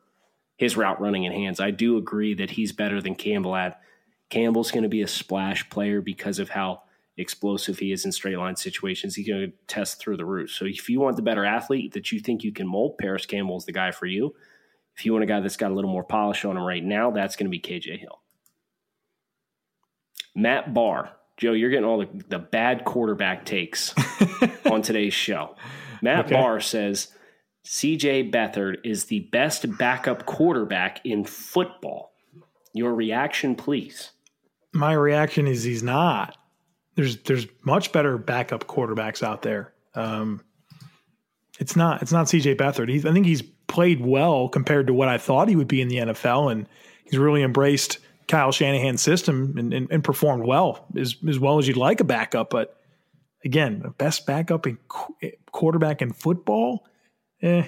his 0.59 0.75
route 0.75 0.99
running 0.99 1.25
and 1.25 1.33
hands, 1.33 1.61
I 1.61 1.71
do 1.71 1.95
agree 1.95 2.33
that 2.33 2.51
he's 2.51 2.73
better 2.73 3.01
than 3.01 3.15
Campbell 3.15 3.55
at. 3.55 3.79
Campbell's 4.29 4.71
going 4.71 4.83
to 4.83 4.89
be 4.89 5.01
a 5.01 5.07
splash 5.07 5.67
player 5.69 6.01
because 6.01 6.37
of 6.37 6.49
how 6.49 6.81
explosive 7.15 7.79
he 7.79 7.93
is 7.93 8.03
in 8.03 8.11
straight 8.11 8.37
line 8.37 8.57
situations. 8.57 9.15
He's 9.15 9.27
going 9.27 9.51
to 9.51 9.53
test 9.67 10.01
through 10.01 10.17
the 10.17 10.25
roof. 10.25 10.51
So 10.51 10.65
if 10.65 10.89
you 10.89 10.99
want 10.99 11.15
the 11.15 11.21
better 11.21 11.45
athlete 11.45 11.93
that 11.93 12.11
you 12.11 12.19
think 12.19 12.43
you 12.43 12.51
can 12.51 12.67
mold, 12.67 12.97
Parris 12.97 13.25
Campbell 13.25 13.55
is 13.55 13.63
the 13.63 13.71
guy 13.71 13.91
for 13.91 14.05
you. 14.05 14.35
If 14.97 15.05
you 15.05 15.13
want 15.13 15.23
a 15.23 15.27
guy 15.27 15.39
that's 15.39 15.55
got 15.55 15.71
a 15.71 15.73
little 15.73 15.89
more 15.89 16.03
polish 16.03 16.43
on 16.43 16.57
him 16.57 16.63
right 16.63 16.83
now, 16.83 17.09
that's 17.11 17.37
going 17.37 17.49
to 17.49 17.49
be 17.49 17.61
KJ 17.61 17.97
Hill. 17.97 18.19
Matt 20.35 20.73
Barr. 20.73 21.13
Joe, 21.37 21.53
you're 21.53 21.69
getting 21.69 21.85
all 21.85 21.99
the, 21.99 22.09
the 22.27 22.37
bad 22.37 22.83
quarterback 22.83 23.45
takes 23.45 23.95
on 24.69 24.81
today's 24.81 25.13
show. 25.13 25.55
Matt 26.01 26.25
okay. 26.25 26.35
Barr 26.35 26.59
says 26.59 27.13
CJ 27.69 28.31
Beathard 28.31 28.77
is 28.83 29.05
the 29.05 29.19
best 29.31 29.77
backup 29.77 30.25
quarterback 30.25 31.05
in 31.05 31.23
football. 31.23 32.11
Your 32.73 32.95
reaction, 32.95 33.55
please. 33.55 34.09
My 34.73 34.93
reaction 34.93 35.45
is 35.45 35.63
he's 35.63 35.83
not. 35.83 36.35
There's 36.95 37.17
there's 37.17 37.45
much 37.63 37.91
better 37.91 38.17
backup 38.17 38.65
quarterbacks 38.65 39.21
out 39.21 39.43
there. 39.43 39.71
Um, 39.93 40.41
it's 41.59 41.75
not 41.75 42.01
it's 42.01 42.11
not 42.11 42.25
CJ 42.25 42.55
Beathard. 42.57 42.89
He's, 42.89 43.05
I 43.05 43.13
think 43.13 43.27
he's 43.27 43.43
played 43.67 44.03
well 44.03 44.49
compared 44.49 44.88
to 44.88 44.93
what 44.93 45.07
I 45.07 45.19
thought 45.19 45.47
he 45.47 45.55
would 45.55 45.67
be 45.67 45.79
in 45.79 45.89
the 45.89 45.97
NFL, 45.97 46.51
and 46.51 46.67
he's 47.03 47.19
really 47.19 47.43
embraced 47.43 47.99
Kyle 48.27 48.51
Shanahan's 48.51 49.03
system 49.03 49.55
and, 49.59 49.75
and, 49.75 49.91
and 49.91 50.03
performed 50.03 50.43
well 50.43 50.88
as 50.97 51.15
as 51.27 51.38
well 51.38 51.59
as 51.59 51.67
you'd 51.67 51.77
like 51.77 51.99
a 51.99 52.03
backup. 52.03 52.49
But 52.49 52.81
again, 53.45 53.81
the 53.83 53.91
best 53.91 54.25
backup 54.25 54.65
in 54.65 54.79
quarterback 55.51 56.01
in 56.01 56.13
football, 56.13 56.88
eh, 57.41 57.63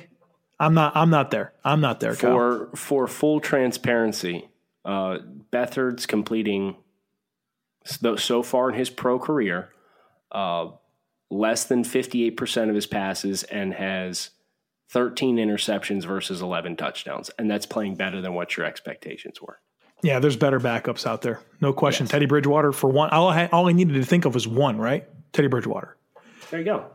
I'm 0.60 0.74
not. 0.74 0.96
I'm 0.96 1.10
not 1.10 1.32
there. 1.32 1.54
I'm 1.63 1.82
not 1.82 2.00
there. 2.00 2.13
For 2.13 2.68
Kyle. 2.68 2.70
for 2.75 3.08
full 3.08 3.40
transparency, 3.40 4.50
uh, 4.86 5.18
Beathard's 5.51 6.06
completing 6.06 6.75
so, 7.86 8.16
so 8.16 8.44
far 8.44 8.70
in 8.70 8.75
his 8.75 8.90
pro 8.90 9.18
career 9.20 9.70
uh, 10.32 10.68
less 11.30 11.66
than 11.66 11.84
58% 11.84 12.70
of 12.70 12.75
his 12.75 12.86
passes 12.86 13.44
and 13.44 13.74
has 13.74 14.32
13 14.90 15.38
interceptions 15.38 16.06
versus 16.06 16.42
11 16.42 16.75
touchdowns, 16.75 17.30
and 17.40 17.50
that's 17.50 17.66
playing 17.66 17.96
better 17.96 18.22
than 18.22 18.34
what 18.34 18.58
your 18.58 18.66
expectations 18.66 19.42
were. 19.42 19.60
Yeah, 20.04 20.20
there's 20.20 20.36
better 20.36 20.60
backups 20.60 21.06
out 21.06 21.22
there, 21.22 21.40
no 21.62 21.74
question. 21.74 22.06
Yes. 22.06 22.12
Teddy 22.12 22.25
Bridgewater 22.25 22.72
for 22.72 22.90
one. 22.90 23.10
All 23.12 23.30
I, 23.30 23.48
all 23.48 23.70
I 23.70 23.72
needed 23.72 23.94
to 23.94 24.04
think 24.04 24.25
of 24.25 24.34
was 24.34 24.48
one, 24.48 24.78
right? 24.78 25.08
Teddy 25.32 25.48
Bridgewater. 25.48 25.96
There 26.50 26.60
you 26.60 26.66
go. 26.66 26.86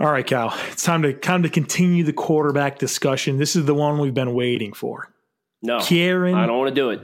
All 0.00 0.10
right, 0.10 0.26
Cal. 0.26 0.54
It's 0.70 0.82
time 0.82 1.02
to 1.02 1.12
time 1.12 1.44
to 1.44 1.48
continue 1.48 2.02
the 2.04 2.12
quarterback 2.12 2.78
discussion. 2.78 3.38
This 3.38 3.54
is 3.54 3.64
the 3.64 3.74
one 3.74 3.98
we've 3.98 4.14
been 4.14 4.34
waiting 4.34 4.72
for. 4.72 5.12
No, 5.62 5.80
Kieran. 5.80 6.34
I 6.34 6.46
don't 6.46 6.58
want 6.58 6.68
to 6.68 6.74
do 6.74 6.90
it. 6.90 7.00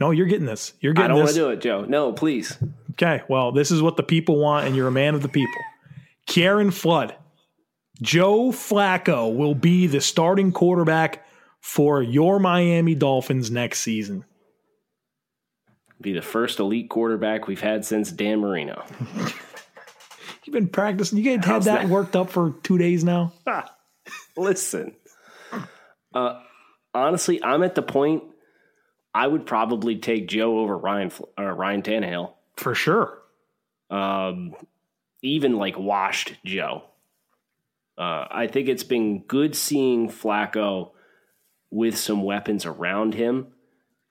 No, 0.00 0.12
you're 0.12 0.26
getting 0.26 0.46
this. 0.46 0.72
You're 0.80 0.92
getting. 0.92 1.06
I 1.06 1.14
don't 1.14 1.18
want 1.18 1.30
to 1.30 1.34
do 1.34 1.50
it, 1.50 1.60
Joe. 1.60 1.84
No, 1.84 2.12
please. 2.12 2.56
Okay. 2.92 3.22
Well, 3.28 3.52
this 3.52 3.70
is 3.70 3.82
what 3.82 3.96
the 3.96 4.02
people 4.02 4.38
want, 4.38 4.66
and 4.66 4.76
you're 4.76 4.88
a 4.88 4.92
man 4.92 5.14
of 5.14 5.22
the 5.22 5.28
people. 5.28 5.60
Kieran 6.26 6.70
Flood, 6.70 7.16
Joe 8.00 8.50
Flacco 8.50 9.34
will 9.34 9.54
be 9.54 9.86
the 9.86 10.00
starting 10.00 10.52
quarterback 10.52 11.26
for 11.60 12.02
your 12.02 12.38
Miami 12.38 12.94
Dolphins 12.94 13.50
next 13.50 13.80
season. 13.80 14.24
Be 16.00 16.12
the 16.12 16.22
first 16.22 16.60
elite 16.60 16.88
quarterback 16.88 17.48
we've 17.48 17.60
had 17.60 17.84
since 17.84 18.12
Dan 18.12 18.40
Marino. 18.40 18.84
You've 20.48 20.54
been 20.54 20.68
practicing. 20.68 21.18
You 21.18 21.36
guys 21.36 21.44
had 21.44 21.62
that, 21.64 21.82
that, 21.82 21.88
worked 21.90 22.16
up 22.16 22.30
for 22.30 22.54
two 22.62 22.78
days 22.78 23.04
now. 23.04 23.34
Listen, 24.34 24.94
uh, 26.14 26.40
honestly, 26.94 27.44
I'm 27.44 27.62
at 27.62 27.74
the 27.74 27.82
point 27.82 28.22
I 29.14 29.26
would 29.26 29.44
probably 29.44 29.96
take 29.96 30.26
Joe 30.26 30.60
over 30.60 30.78
Ryan 30.78 31.12
uh, 31.38 31.42
Ryan 31.42 31.82
Tannehill 31.82 32.32
for 32.56 32.74
sure. 32.74 33.18
Um, 33.90 34.54
even 35.20 35.58
like 35.58 35.78
washed 35.78 36.32
Joe. 36.46 36.84
Uh, 37.98 38.24
I 38.30 38.46
think 38.46 38.70
it's 38.70 38.84
been 38.84 39.24
good 39.24 39.54
seeing 39.54 40.08
Flacco 40.08 40.92
with 41.70 41.98
some 41.98 42.22
weapons 42.22 42.64
around 42.64 43.12
him. 43.12 43.48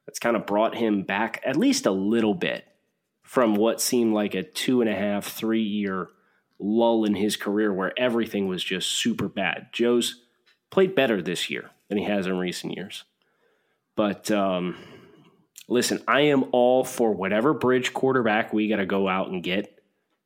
That's 0.05 0.19
kind 0.19 0.35
of 0.35 0.45
brought 0.45 0.75
him 0.75 1.01
back 1.01 1.41
at 1.43 1.57
least 1.57 1.87
a 1.87 1.91
little 1.91 2.35
bit 2.35 2.63
from 3.23 3.55
what 3.55 3.81
seemed 3.81 4.13
like 4.13 4.35
a 4.35 4.43
two 4.43 4.81
and 4.81 4.89
a 4.89 4.95
half, 4.95 5.25
three 5.25 5.63
year 5.63 6.09
lull 6.59 7.05
in 7.05 7.15
his 7.15 7.35
career 7.35 7.71
where 7.73 7.97
everything 7.97 8.47
was 8.47 8.63
just 8.63 8.91
super 8.91 9.27
bad. 9.27 9.67
Joe's 9.71 10.23
played 10.69 10.95
better 10.95 11.21
this 11.21 11.49
year 11.49 11.71
than 11.89 11.97
he 11.97 12.05
has 12.05 12.27
in 12.27 12.37
recent 12.37 12.75
years. 12.75 13.03
But 13.95 14.29
um, 14.31 14.77
listen, 15.67 16.01
I 16.07 16.21
am 16.21 16.45
all 16.51 16.83
for 16.83 17.13
whatever 17.13 17.53
bridge 17.53 17.93
quarterback 17.93 18.53
we 18.53 18.67
got 18.67 18.77
to 18.77 18.85
go 18.85 19.07
out 19.07 19.29
and 19.29 19.43
get 19.43 19.81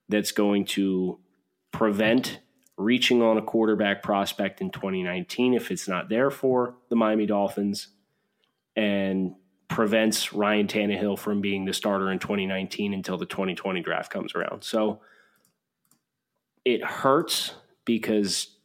that's 0.09 0.31
going 0.31 0.65
to 0.65 1.19
prevent 1.71 2.39
reaching 2.77 3.21
on 3.21 3.37
a 3.37 3.41
quarterback 3.41 4.03
prospect 4.03 4.59
in 4.59 4.71
2019 4.71 5.53
if 5.53 5.71
it's 5.71 5.87
not 5.87 6.09
there 6.09 6.31
for 6.31 6.75
the 6.89 6.95
Miami 6.95 7.25
Dolphins 7.25 7.89
and 8.75 9.35
prevents 9.67 10.33
Ryan 10.33 10.67
Tannehill 10.67 11.17
from 11.17 11.39
being 11.41 11.65
the 11.65 11.73
starter 11.73 12.11
in 12.11 12.19
2019 12.19 12.93
until 12.93 13.17
the 13.17 13.25
2020 13.25 13.81
draft 13.81 14.11
comes 14.11 14.35
around. 14.35 14.63
So 14.63 15.01
it 16.65 16.83
hurts 16.83 17.53
because 17.85 18.55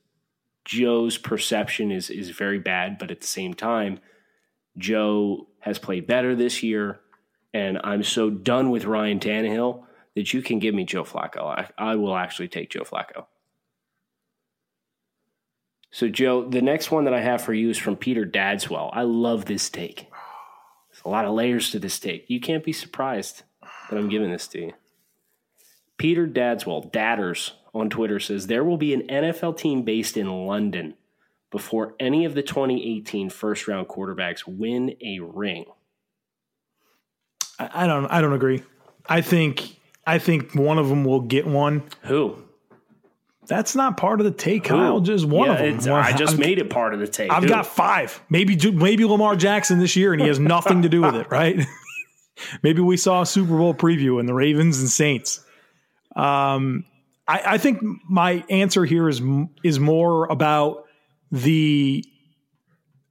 Joe's 0.65 1.17
perception 1.17 1.91
is 1.91 2.11
is 2.11 2.31
very 2.31 2.59
bad, 2.59 2.99
but 2.99 3.11
at 3.11 3.21
the 3.21 3.27
same 3.27 3.55
time, 3.55 4.01
Joe 4.77 5.49
has 5.61 5.79
played 5.79 6.07
better 6.07 6.35
this 6.35 6.63
year, 6.63 7.01
and 7.55 7.79
I'm 7.83 8.03
so 8.03 8.31
done 8.31 8.71
with 8.71 8.85
Ryan 8.85 9.21
Tannehill 9.21 9.85
that 10.15 10.33
you 10.33 10.43
can 10.43 10.59
give 10.59 10.75
me 10.75 10.85
Joe 10.85 11.05
Flacco. 11.05 11.43
I, 11.45 11.69
I 11.79 11.97
will 11.97 12.17
actually 12.17 12.49
take 12.49 12.71
Joe 12.71 12.83
Flacco. 12.83 13.27
So, 15.91 16.09
Joe, 16.09 16.49
the 16.49 16.63
next 16.63 16.91
one 16.91 17.05
that 17.05 17.15
I 17.15 17.21
have 17.21 17.43
for 17.43 17.55
you 17.55 17.71
is 17.71 17.79
from 17.79 17.97
Peter 17.97 18.25
Dadswell. 18.25 18.91
I 18.93 19.03
love 19.03 19.45
this 19.45 19.71
take. 19.71 20.11
There's 20.91 21.03
a 21.05 21.09
lot 21.09 21.25
of 21.25 21.35
layers 21.35 21.71
to 21.71 21.79
this 21.79 21.99
take. 21.99 22.27
You 22.29 22.41
can't 22.41 22.65
be 22.65 22.73
surprised 22.73 23.43
that 23.89 23.97
I'm 23.97 24.09
giving 24.09 24.31
this 24.31 24.49
to 24.49 24.61
you. 24.61 24.73
Peter 25.97 26.27
Dadswell, 26.27 26.91
Dadders 26.91 27.53
on 27.81 27.91
Twitter 27.91 28.19
says 28.19 28.47
there 28.47 28.65
will 28.65 28.77
be 28.77 28.95
an 28.95 29.03
NFL 29.03 29.59
team 29.59 29.83
based 29.83 30.17
in 30.17 30.47
London 30.47 30.95
before 31.51 31.95
any 32.01 32.25
of 32.25 32.35
the 32.35 32.43
2018 32.43 33.31
first 33.31 33.69
round 33.69 33.89
quarterbacks 33.89 34.47
win 34.47 34.97
a 35.01 35.21
ring. 35.21 35.67
I 37.59 37.87
don't 37.87 38.07
I 38.07 38.21
don't 38.21 38.35
agree. 38.35 38.63
I 39.07 39.21
think 39.21 39.77
I 40.07 40.19
think 40.19 40.55
one 40.55 40.79
of 40.79 40.89
them 40.89 41.05
will 41.05 41.21
get 41.21 41.47
one. 41.47 41.85
Who? 42.03 42.43
That's 43.47 43.77
not 43.77 43.97
part 43.97 44.21
of 44.21 44.25
the 44.25 44.33
take, 44.33 44.65
Kyle. 44.65 45.01
Just 45.01 45.25
one 45.25 45.49
yeah, 45.49 45.63
of 45.63 45.85
them. 45.85 45.95
I 45.95 46.13
just 46.13 46.35
i 46.35 46.37
made 46.37 46.59
it 46.59 46.69
part 46.69 46.95
of 46.95 47.01
the 47.01 47.07
take. 47.07 47.31
I've 47.31 47.45
Who? 47.45 47.49
got 47.49 47.67
five. 47.67 48.21
Maybe 48.29 48.59
maybe 48.73 49.05
Lamar 49.05 49.37
Jackson 49.37 49.79
this 49.79 49.95
year, 49.95 50.13
and 50.13 50.21
he 50.21 50.29
has 50.29 50.41
nothing 50.41 50.83
to 50.83 50.89
do 50.89 51.03
with 51.03 51.15
it, 51.15 51.31
right? 51.31 51.65
maybe 52.63 52.83
we 52.83 52.97
saw 52.97 53.23
a 53.23 53.27
Super 53.27 53.57
Bowl 53.57 53.73
preview 53.73 54.19
in 54.19 54.27
the 54.27 54.35
Ravens 54.35 54.81
and 54.81 54.89
Saints. 54.89 55.45
Um, 56.17 56.85
I, 57.29 57.43
I 57.47 57.59
think 57.59 57.81
my 58.09 58.45
answer 58.49 58.85
here 58.85 59.09
is 59.09 59.21
is 59.63 59.81
more 59.81 60.27
about 60.27 60.85
the 61.31 62.05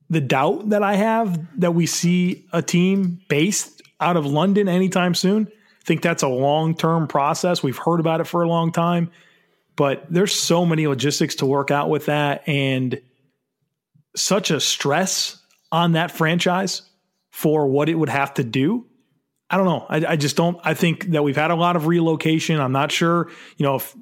the 0.09 0.21
doubt 0.21 0.69
that 0.69 0.83
I 0.83 0.95
have 0.95 1.59
that 1.59 1.73
we 1.73 1.85
see 1.85 2.45
a 2.53 2.61
team 2.61 3.19
based 3.27 3.81
out 3.99 4.17
of 4.17 4.25
London 4.25 4.67
anytime 4.67 5.15
soon. 5.15 5.47
I 5.47 5.85
think 5.85 6.01
that's 6.01 6.23
a 6.23 6.27
long 6.27 6.75
term 6.75 7.07
process. 7.07 7.63
We've 7.63 7.77
heard 7.77 7.99
about 7.99 8.21
it 8.21 8.25
for 8.25 8.43
a 8.43 8.47
long 8.47 8.71
time, 8.71 9.11
but 9.75 10.05
there's 10.09 10.33
so 10.33 10.65
many 10.65 10.87
logistics 10.87 11.35
to 11.35 11.45
work 11.45 11.71
out 11.71 11.89
with 11.89 12.05
that 12.05 12.47
and 12.47 13.01
such 14.15 14.51
a 14.51 14.59
stress 14.59 15.37
on 15.71 15.93
that 15.93 16.11
franchise 16.11 16.83
for 17.31 17.67
what 17.67 17.89
it 17.89 17.95
would 17.95 18.09
have 18.09 18.33
to 18.35 18.43
do. 18.43 18.85
I 19.49 19.57
don't 19.57 19.65
know. 19.65 19.85
I, 19.89 20.13
I 20.13 20.15
just 20.15 20.35
don't. 20.35 20.59
I 20.63 20.73
think 20.73 21.07
that 21.07 21.23
we've 21.23 21.35
had 21.35 21.51
a 21.51 21.55
lot 21.55 21.75
of 21.75 21.85
relocation. 21.85 22.59
I'm 22.59 22.71
not 22.71 22.91
sure, 22.91 23.29
you 23.57 23.65
know, 23.65 23.75
if 23.75 23.95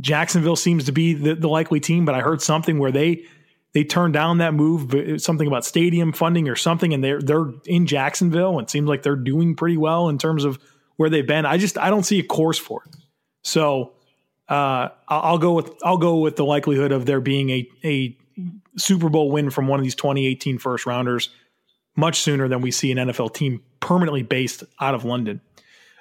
Jacksonville 0.00 0.56
seems 0.56 0.84
to 0.84 0.92
be 0.92 1.14
the, 1.14 1.34
the 1.34 1.48
likely 1.48 1.80
team, 1.80 2.04
but 2.04 2.14
I 2.14 2.20
heard 2.20 2.40
something 2.40 2.78
where 2.78 2.92
they 2.92 3.24
they 3.74 3.84
turned 3.84 4.12
down 4.12 4.38
that 4.38 4.52
move, 4.52 5.20
something 5.20 5.46
about 5.46 5.64
stadium 5.64 6.12
funding 6.12 6.48
or 6.48 6.56
something, 6.56 6.92
and 6.92 7.02
they're 7.02 7.20
they're 7.20 7.50
in 7.66 7.86
Jacksonville, 7.86 8.58
and 8.58 8.66
it 8.66 8.70
seems 8.70 8.88
like 8.88 9.02
they're 9.02 9.16
doing 9.16 9.56
pretty 9.56 9.76
well 9.76 10.08
in 10.08 10.18
terms 10.18 10.44
of 10.44 10.58
where 10.96 11.10
they've 11.10 11.26
been. 11.26 11.46
I 11.46 11.58
just 11.58 11.78
I 11.78 11.90
don't 11.90 12.04
see 12.04 12.18
a 12.18 12.22
course 12.22 12.58
for 12.58 12.82
it. 12.86 12.96
So 13.42 13.92
uh, 14.48 14.88
I'll 15.08 15.38
go 15.38 15.52
with 15.54 15.72
I'll 15.84 15.98
go 15.98 16.18
with 16.18 16.36
the 16.36 16.44
likelihood 16.44 16.92
of 16.92 17.06
there 17.06 17.20
being 17.20 17.50
a 17.50 17.68
a 17.84 18.16
Super 18.76 19.08
Bowl 19.08 19.30
win 19.30 19.50
from 19.50 19.68
one 19.68 19.78
of 19.78 19.84
these 19.84 19.94
2018 19.94 20.58
first 20.58 20.86
rounders 20.86 21.30
much 21.96 22.20
sooner 22.20 22.48
than 22.48 22.62
we 22.62 22.70
see 22.70 22.90
an 22.90 22.98
NFL 22.98 23.34
team 23.34 23.62
permanently 23.80 24.22
based 24.22 24.64
out 24.80 24.94
of 24.94 25.04
London. 25.04 25.40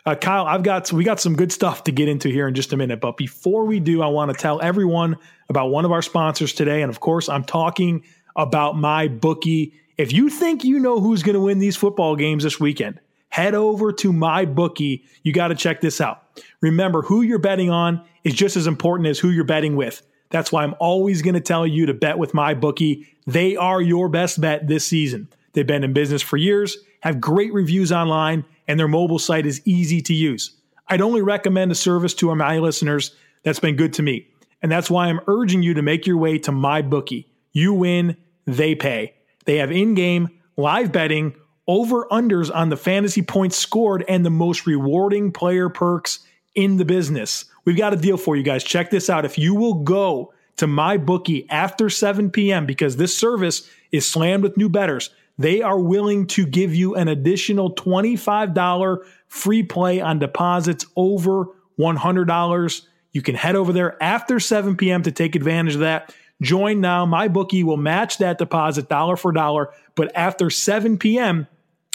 Uh, 0.05 0.15
Kyle, 0.15 0.45
I've 0.45 0.63
got 0.63 0.91
we 0.91 1.03
got 1.03 1.19
some 1.19 1.35
good 1.35 1.51
stuff 1.51 1.83
to 1.83 1.91
get 1.91 2.09
into 2.09 2.29
here 2.29 2.47
in 2.47 2.55
just 2.55 2.73
a 2.73 2.77
minute, 2.77 2.99
but 2.99 3.17
before 3.17 3.65
we 3.65 3.79
do, 3.79 4.01
I 4.01 4.07
want 4.07 4.31
to 4.31 4.37
tell 4.37 4.59
everyone 4.61 5.15
about 5.47 5.67
one 5.67 5.85
of 5.85 5.91
our 5.91 6.01
sponsors 6.01 6.53
today, 6.53 6.81
and 6.81 6.89
of 6.89 6.99
course, 6.99 7.29
I'm 7.29 7.43
talking 7.43 8.03
about 8.35 8.75
my 8.75 9.07
bookie. 9.07 9.73
If 9.97 10.11
you 10.11 10.29
think 10.29 10.63
you 10.63 10.79
know 10.79 10.99
who's 10.99 11.21
going 11.21 11.35
to 11.35 11.41
win 11.41 11.59
these 11.59 11.77
football 11.77 12.15
games 12.15 12.43
this 12.43 12.59
weekend, 12.59 12.99
head 13.29 13.53
over 13.53 13.91
to 13.93 14.11
my 14.11 14.45
bookie. 14.45 15.05
You 15.21 15.33
got 15.33 15.49
to 15.49 15.55
check 15.55 15.81
this 15.81 16.01
out. 16.01 16.23
Remember, 16.61 17.03
who 17.03 17.21
you're 17.21 17.37
betting 17.37 17.69
on 17.69 18.03
is 18.23 18.33
just 18.33 18.57
as 18.57 18.65
important 18.65 19.07
as 19.07 19.19
who 19.19 19.29
you're 19.29 19.43
betting 19.43 19.75
with. 19.75 20.01
That's 20.31 20.51
why 20.51 20.63
I'm 20.63 20.75
always 20.79 21.21
going 21.21 21.35
to 21.35 21.41
tell 21.41 21.67
you 21.67 21.85
to 21.85 21.93
bet 21.93 22.17
with 22.17 22.33
my 22.33 22.55
bookie. 22.55 23.07
They 23.27 23.55
are 23.55 23.81
your 23.81 24.09
best 24.09 24.41
bet 24.41 24.67
this 24.67 24.85
season. 24.85 25.27
They've 25.53 25.67
been 25.67 25.83
in 25.83 25.93
business 25.93 26.21
for 26.21 26.37
years, 26.37 26.77
have 27.01 27.19
great 27.19 27.53
reviews 27.53 27.91
online 27.91 28.45
and 28.67 28.79
their 28.79 28.87
mobile 28.87 29.19
site 29.19 29.45
is 29.45 29.61
easy 29.65 30.01
to 30.01 30.13
use. 30.13 30.55
I'd 30.87 31.01
only 31.01 31.21
recommend 31.21 31.71
a 31.71 31.75
service 31.75 32.13
to 32.15 32.33
my 32.35 32.59
listeners 32.59 33.15
that's 33.43 33.59
been 33.59 33.75
good 33.75 33.93
to 33.93 34.03
me. 34.03 34.27
And 34.61 34.71
that's 34.71 34.91
why 34.91 35.07
I'm 35.07 35.21
urging 35.27 35.63
you 35.63 35.73
to 35.73 35.81
make 35.81 36.05
your 36.05 36.17
way 36.17 36.37
to 36.39 36.51
my 36.51 36.81
bookie. 36.81 37.27
You 37.51 37.73
win, 37.73 38.17
they 38.45 38.75
pay. 38.75 39.15
They 39.45 39.57
have 39.57 39.71
in 39.71 39.95
game, 39.95 40.29
live 40.57 40.91
betting, 40.91 41.35
over 41.67 42.05
unders 42.11 42.53
on 42.53 42.69
the 42.69 42.77
fantasy 42.77 43.21
points 43.21 43.57
scored, 43.57 44.03
and 44.07 44.25
the 44.25 44.29
most 44.29 44.65
rewarding 44.65 45.31
player 45.31 45.69
perks 45.69 46.19
in 46.55 46.77
the 46.77 46.85
business. 46.85 47.45
We've 47.65 47.77
got 47.77 47.93
a 47.93 47.97
deal 47.97 48.17
for 48.17 48.35
you 48.35 48.43
guys. 48.43 48.63
Check 48.63 48.89
this 48.89 49.09
out. 49.09 49.25
If 49.25 49.37
you 49.37 49.55
will 49.55 49.75
go 49.75 50.33
to 50.57 50.67
my 50.67 50.97
bookie 50.97 51.49
after 51.49 51.89
7 51.89 52.29
p.m., 52.29 52.65
because 52.65 52.97
this 52.97 53.17
service 53.17 53.67
is 53.91 54.09
slammed 54.09 54.43
with 54.43 54.57
new 54.57 54.69
betters. 54.69 55.09
They 55.41 55.61
are 55.61 55.79
willing 55.79 56.27
to 56.27 56.45
give 56.45 56.75
you 56.75 56.95
an 56.95 57.07
additional 57.07 57.73
$25 57.73 58.99
free 59.27 59.63
play 59.63 59.99
on 59.99 60.19
deposits 60.19 60.85
over 60.95 61.47
$100. 61.79 62.81
You 63.11 63.21
can 63.21 63.35
head 63.35 63.55
over 63.55 63.73
there 63.73 64.01
after 64.01 64.39
7 64.39 64.77
p.m. 64.77 65.03
to 65.03 65.11
take 65.11 65.35
advantage 65.35 65.75
of 65.75 65.81
that. 65.81 66.13
Join 66.41 66.79
now. 66.81 67.05
My 67.05 67.27
bookie 67.27 67.63
will 67.63 67.77
match 67.77 68.19
that 68.19 68.37
deposit 68.37 68.89
dollar 68.89 69.15
for 69.15 69.31
dollar. 69.31 69.71
But 69.95 70.15
after 70.15 70.49
7 70.49 70.97
p.m., 70.97 71.47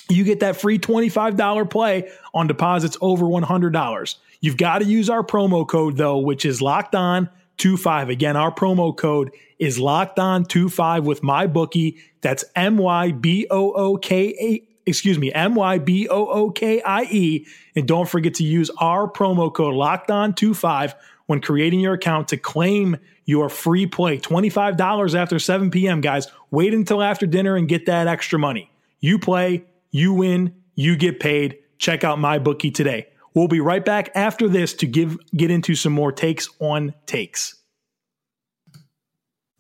you 0.09 0.25
get 0.25 0.41
that 0.41 0.57
free 0.57 0.79
$25 0.79 1.71
play 1.71 2.11
on 2.35 2.47
deposits 2.47 2.97
over 3.01 3.27
$100. 3.27 4.17
You've 4.41 4.57
got 4.57 4.79
to 4.79 4.85
use 4.85 5.11
our 5.11 5.23
promo 5.23 5.67
code 5.67 5.97
though, 5.97 6.19
which 6.19 6.45
is 6.45 6.63
locked 6.63 6.95
on 6.95 7.29
25. 7.59 8.11
Again, 8.11 8.37
our 8.37 8.53
promo 8.53 8.97
code 8.97 9.31
is 9.59 9.79
locked 9.79 10.19
on 10.19 10.45
25 10.45 11.07
with 11.07 11.23
my 11.23 11.47
bookie. 11.47 11.99
That's 12.21 12.45
M 12.55 12.79
Y 12.79 13.13
B 13.13 13.47
O 13.51 13.73
O 13.73 13.97
K 13.97 14.35
A 14.41 14.67
excuse 14.87 15.19
me, 15.19 15.33
M 15.33 15.55
Y 15.55 15.79
B 15.79 16.09
O 16.09 16.27
O 16.29 16.51
K 16.51 16.81
I 16.81 17.03
E. 17.05 17.47
And 17.75 17.87
don't 17.87 18.09
forget 18.09 18.35
to 18.35 18.45
use 18.45 18.71
our 18.79 19.11
promo 19.11 19.53
code 19.53 19.75
locked 19.75 20.11
on 20.11 20.35
25 20.35 20.95
when 21.27 21.41
creating 21.41 21.81
your 21.81 21.95
account 21.95 22.29
to 22.29 22.37
claim 22.37 22.97
your 23.25 23.49
free 23.49 23.87
play. 23.87 24.19
$25 24.19 25.15
after 25.15 25.39
7 25.39 25.71
p.m., 25.71 26.01
guys. 26.01 26.29
Wait 26.53 26.73
until 26.73 27.03
after 27.03 27.27
dinner 27.27 27.57
and 27.57 27.69
get 27.69 27.87
that 27.87 28.07
extra 28.07 28.39
money. 28.39 28.71
You 29.01 29.19
play, 29.19 29.65
you 29.91 30.13
win, 30.13 30.55
you 30.77 30.97
get 30.97 31.19
paid. 31.19 31.59
Check 31.79 32.05
out 32.05 32.21
my 32.21 32.39
bookie 32.39 32.71
today. 32.71 33.09
We'll 33.37 33.49
be 33.49 33.61
right 33.61 33.85
back 33.85 34.11
after 34.15 34.49
this 34.49 34.73
to 34.75 34.87
give 34.87 35.19
get 35.37 35.51
into 35.51 35.75
some 35.75 35.93
more 35.93 36.11
takes 36.11 36.49
on 36.59 36.95
takes. 37.05 37.55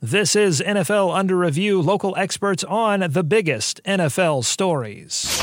This 0.01 0.35
is 0.35 0.62
NFL 0.62 1.15
Under 1.15 1.37
Review, 1.37 1.83
local 1.83 2.17
experts 2.17 2.65
on 2.65 3.01
the 3.11 3.23
biggest 3.23 3.83
NFL 3.85 4.47
stories. 4.47 5.43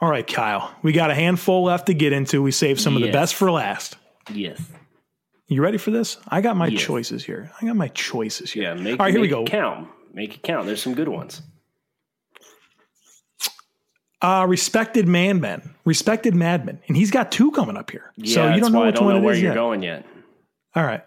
All 0.00 0.08
right, 0.08 0.26
Kyle, 0.26 0.74
we 0.82 0.92
got 0.92 1.10
a 1.10 1.14
handful 1.14 1.64
left 1.64 1.86
to 1.86 1.94
get 1.94 2.12
into. 2.12 2.42
We 2.42 2.52
saved 2.52 2.80
some 2.80 2.96
of 2.96 3.02
the 3.02 3.10
best 3.12 3.34
for 3.34 3.50
last. 3.50 3.96
Yes. 4.32 4.60
You 5.46 5.62
ready 5.62 5.78
for 5.78 5.90
this? 5.90 6.16
I 6.28 6.40
got 6.40 6.56
my 6.56 6.68
Yes. 6.68 6.80
choices 6.82 7.24
here. 7.24 7.50
I 7.60 7.66
got 7.66 7.76
my 7.76 7.88
choices 7.88 8.50
here. 8.52 8.62
Yeah. 8.62 8.74
Make, 8.74 8.98
All 8.98 9.06
right, 9.06 9.12
here 9.12 9.20
we 9.20 9.28
go. 9.28 9.42
it 9.42 9.48
count. 9.50 9.88
Make 10.14 10.36
it 10.36 10.42
count. 10.42 10.66
There's 10.66 10.82
some 10.82 10.94
good 10.94 11.08
ones. 11.08 11.42
Uh, 14.22 14.44
respected 14.48 15.08
man 15.08 15.40
men, 15.40 15.74
respected 15.86 16.34
madman, 16.34 16.78
and 16.88 16.96
he's 16.96 17.10
got 17.10 17.32
two 17.32 17.50
coming 17.52 17.76
up 17.76 17.90
here. 17.90 18.12
Yeah, 18.16 18.34
so 18.34 18.54
you 18.54 18.60
don't 18.60 18.72
know 18.72 18.78
why 18.80 18.84
I 18.84 18.88
which 18.88 18.94
don't 18.96 19.04
one 19.06 19.14
know 19.16 19.20
where 19.22 19.34
you're 19.34 19.44
yet. 19.48 19.54
going 19.54 19.82
yet. 19.82 20.04
All 20.74 20.84
right. 20.84 21.02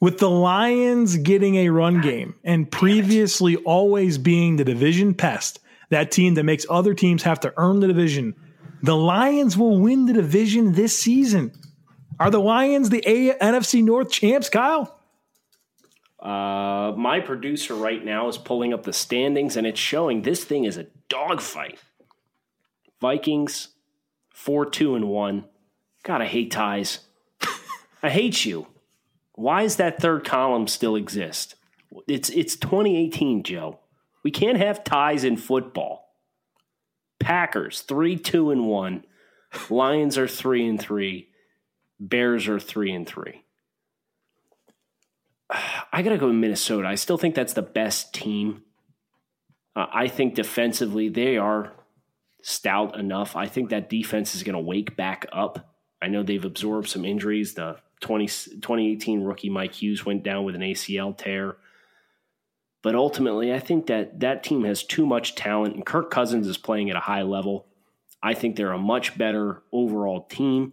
With 0.00 0.18
the 0.18 0.28
Lions 0.28 1.16
getting 1.16 1.54
a 1.56 1.68
run 1.70 2.00
game 2.00 2.34
and 2.44 2.70
previously 2.70 3.56
always 3.56 4.18
being 4.18 4.56
the 4.56 4.64
division 4.64 5.14
pest, 5.14 5.60
that 5.90 6.10
team 6.10 6.34
that 6.34 6.44
makes 6.44 6.66
other 6.68 6.94
teams 6.94 7.22
have 7.22 7.40
to 7.40 7.54
earn 7.56 7.80
the 7.80 7.86
division, 7.86 8.34
the 8.82 8.96
Lions 8.96 9.56
will 9.56 9.78
win 9.78 10.06
the 10.06 10.12
division 10.12 10.72
this 10.72 10.98
season. 10.98 11.52
Are 12.18 12.30
the 12.30 12.40
Lions 12.40 12.90
the 12.90 13.02
A- 13.06 13.38
NFC 13.38 13.82
North 13.82 14.10
champs, 14.10 14.48
Kyle? 14.48 14.98
Uh, 16.18 16.92
my 16.96 17.20
producer 17.20 17.74
right 17.74 18.04
now 18.04 18.28
is 18.28 18.38
pulling 18.38 18.72
up 18.72 18.84
the 18.84 18.92
standings, 18.92 19.56
and 19.56 19.66
it's 19.66 19.78
showing 19.78 20.22
this 20.22 20.44
thing 20.44 20.64
is 20.64 20.76
a 20.76 20.86
dogfight. 21.08 21.78
Vikings, 23.00 23.68
four, 24.32 24.66
two, 24.66 24.94
and 24.94 25.08
one. 25.08 25.44
God, 26.02 26.22
I 26.22 26.26
hate 26.26 26.50
ties. 26.50 27.00
I 28.02 28.10
hate 28.10 28.44
you. 28.44 28.66
Why 29.34 29.62
does 29.62 29.76
that 29.76 30.00
third 30.00 30.24
column 30.24 30.66
still 30.66 30.96
exist? 30.96 31.54
It's 32.08 32.30
it's 32.30 32.56
2018, 32.56 33.42
Joe. 33.42 33.80
We 34.26 34.32
can't 34.32 34.58
have 34.58 34.82
ties 34.82 35.22
in 35.22 35.36
football. 35.36 36.12
Packers 37.20 37.82
three, 37.82 38.16
two, 38.16 38.50
and 38.50 38.66
one. 38.66 39.04
Lions 39.70 40.18
are 40.18 40.26
three 40.26 40.66
and 40.66 40.80
three. 40.80 41.28
Bears 42.00 42.48
are 42.48 42.58
three 42.58 42.90
and 42.90 43.06
three. 43.06 43.44
I 45.48 46.02
got 46.02 46.10
to 46.10 46.18
go 46.18 46.32
Minnesota. 46.32 46.88
I 46.88 46.96
still 46.96 47.18
think 47.18 47.36
that's 47.36 47.52
the 47.52 47.62
best 47.62 48.12
team. 48.14 48.64
Uh, 49.76 49.86
I 49.92 50.08
think 50.08 50.34
defensively 50.34 51.08
they 51.08 51.36
are 51.36 51.74
stout 52.42 52.98
enough. 52.98 53.36
I 53.36 53.46
think 53.46 53.70
that 53.70 53.88
defense 53.88 54.34
is 54.34 54.42
going 54.42 54.54
to 54.54 54.60
wake 54.60 54.96
back 54.96 55.26
up. 55.32 55.72
I 56.02 56.08
know 56.08 56.24
they've 56.24 56.44
absorbed 56.44 56.88
some 56.88 57.04
injuries. 57.04 57.54
The 57.54 57.76
20, 58.00 58.26
2018 58.26 59.22
rookie 59.22 59.50
Mike 59.50 59.74
Hughes 59.74 60.04
went 60.04 60.24
down 60.24 60.42
with 60.42 60.56
an 60.56 60.62
ACL 60.62 61.16
tear. 61.16 61.58
But 62.86 62.94
ultimately, 62.94 63.52
I 63.52 63.58
think 63.58 63.88
that 63.88 64.20
that 64.20 64.44
team 64.44 64.62
has 64.62 64.84
too 64.84 65.06
much 65.06 65.34
talent, 65.34 65.74
and 65.74 65.84
Kirk 65.84 66.08
Cousins 66.08 66.46
is 66.46 66.56
playing 66.56 66.88
at 66.88 66.94
a 66.94 67.00
high 67.00 67.22
level. 67.22 67.66
I 68.22 68.32
think 68.32 68.54
they're 68.54 68.70
a 68.70 68.78
much 68.78 69.18
better 69.18 69.64
overall 69.72 70.22
team 70.22 70.72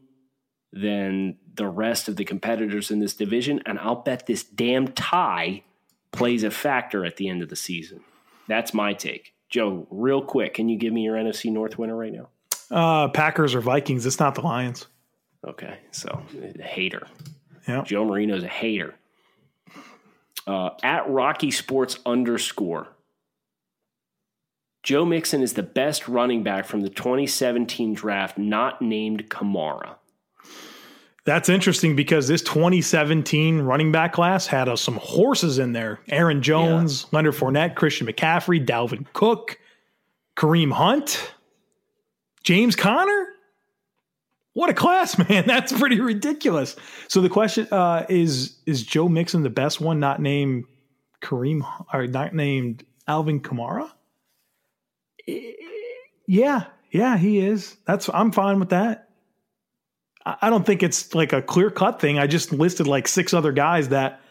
than 0.71 1.38
the 1.56 1.65
rest 1.65 2.08
of 2.08 2.15
the 2.15 2.23
competitors 2.23 2.91
in 2.91 2.99
this 2.99 3.15
division. 3.15 3.63
And 3.65 3.80
I'll 3.80 3.95
bet 3.95 4.28
this 4.28 4.43
damn 4.43 4.89
tie 4.89 5.63
plays 6.12 6.43
a 6.43 6.52
factor 6.52 7.04
at 7.04 7.17
the 7.17 7.30
end 7.30 7.41
of 7.41 7.49
the 7.49 7.56
season. 7.56 8.02
That's 8.47 8.76
my 8.76 8.93
take. 8.93 9.34
Joe, 9.49 9.88
real 9.89 10.21
quick, 10.21 10.54
can 10.54 10.69
you 10.69 10.78
give 10.78 10.93
me 10.93 11.02
your 11.02 11.15
NFC 11.15 11.52
North 11.52 11.80
winner 11.80 11.97
right 11.97 12.13
now? 12.13 12.30
Uh, 12.69 13.08
Packers 13.08 13.56
or 13.56 13.62
Vikings? 13.62 14.06
It's 14.06 14.19
not 14.19 14.36
the 14.36 14.41
Lions. 14.41 14.86
Okay, 15.47 15.80
so 15.89 16.21
hater. 16.60 17.08
Yeah. 17.67 17.82
Joe 17.82 18.06
Marino's 18.06 18.43
a 18.43 18.47
hater. 18.47 18.93
Uh, 20.45 20.71
at 20.84 21.10
Rocky 21.10 21.51
Sports 21.51 21.99
underscore. 22.06 22.88
Joe 24.84 25.06
Mixon 25.06 25.41
is 25.41 25.53
the 25.53 25.63
best 25.63 26.10
running 26.10 26.43
back 26.43 26.65
from 26.65 26.82
the 26.82 26.89
2017 26.89 27.93
draft, 27.93 28.38
not 28.38 28.82
named 28.82 29.29
Kamara. 29.29 29.95
That's 31.25 31.47
interesting 31.47 31.95
because 31.95 32.27
this 32.27 32.41
2017 32.41 33.62
running 33.62 33.93
back 33.93 34.12
class 34.12 34.45
had 34.45 34.67
uh, 34.67 34.75
some 34.75 34.97
horses 34.97 35.58
in 35.58 35.71
there. 35.71 36.01
Aaron 36.10 36.41
Jones, 36.41 37.06
Leonard 37.13 37.36
Fournette, 37.36 37.75
Christian 37.75 38.08
McCaffrey, 38.08 38.65
Dalvin 38.65 39.06
Cook, 39.13 39.58
Kareem 40.36 40.73
Hunt, 40.73 41.34
James 42.43 42.75
Conner. 42.75 43.27
What 44.54 44.70
a 44.70 44.74
class, 44.74 45.18
man. 45.30 45.46
That's 45.48 45.72
pretty 45.72 46.00
ridiculous. 46.00 46.76
So 47.08 47.22
the 47.22 47.30
question 47.30 47.68
uh, 47.72 48.06
is 48.10 48.58
is 48.66 48.84
Joe 48.84 49.10
Mixon 49.10 49.44
the 49.44 49.50
best 49.50 49.82
one 49.82 50.00
not 50.00 50.22
named 50.22 50.66
Kareem 51.22 51.66
or 51.94 52.08
not 52.08 52.34
named 52.34 52.86
Alvin 53.08 53.39
Kamara? 53.39 53.92
Yeah, 56.28 56.66
yeah, 56.92 57.18
he 57.18 57.39
is. 57.39 57.76
That's 57.86 58.10
I'm 58.13 58.32
fine 58.32 58.60
with 58.60 58.70
that. 58.70 59.10
I 60.26 60.50
don't 60.50 60.66
think 60.66 60.84
it's 60.84 61.13
like 61.13 61.34
a 61.34 61.42
clear 61.42 61.70
cut 61.70 62.00
thing. 62.00 62.18
I 62.18 62.28
just 62.28 62.54
listed 62.54 62.88
like 62.88 63.10
six 63.10 63.34
other 63.34 63.52
guys 63.52 63.89
that 63.89 64.22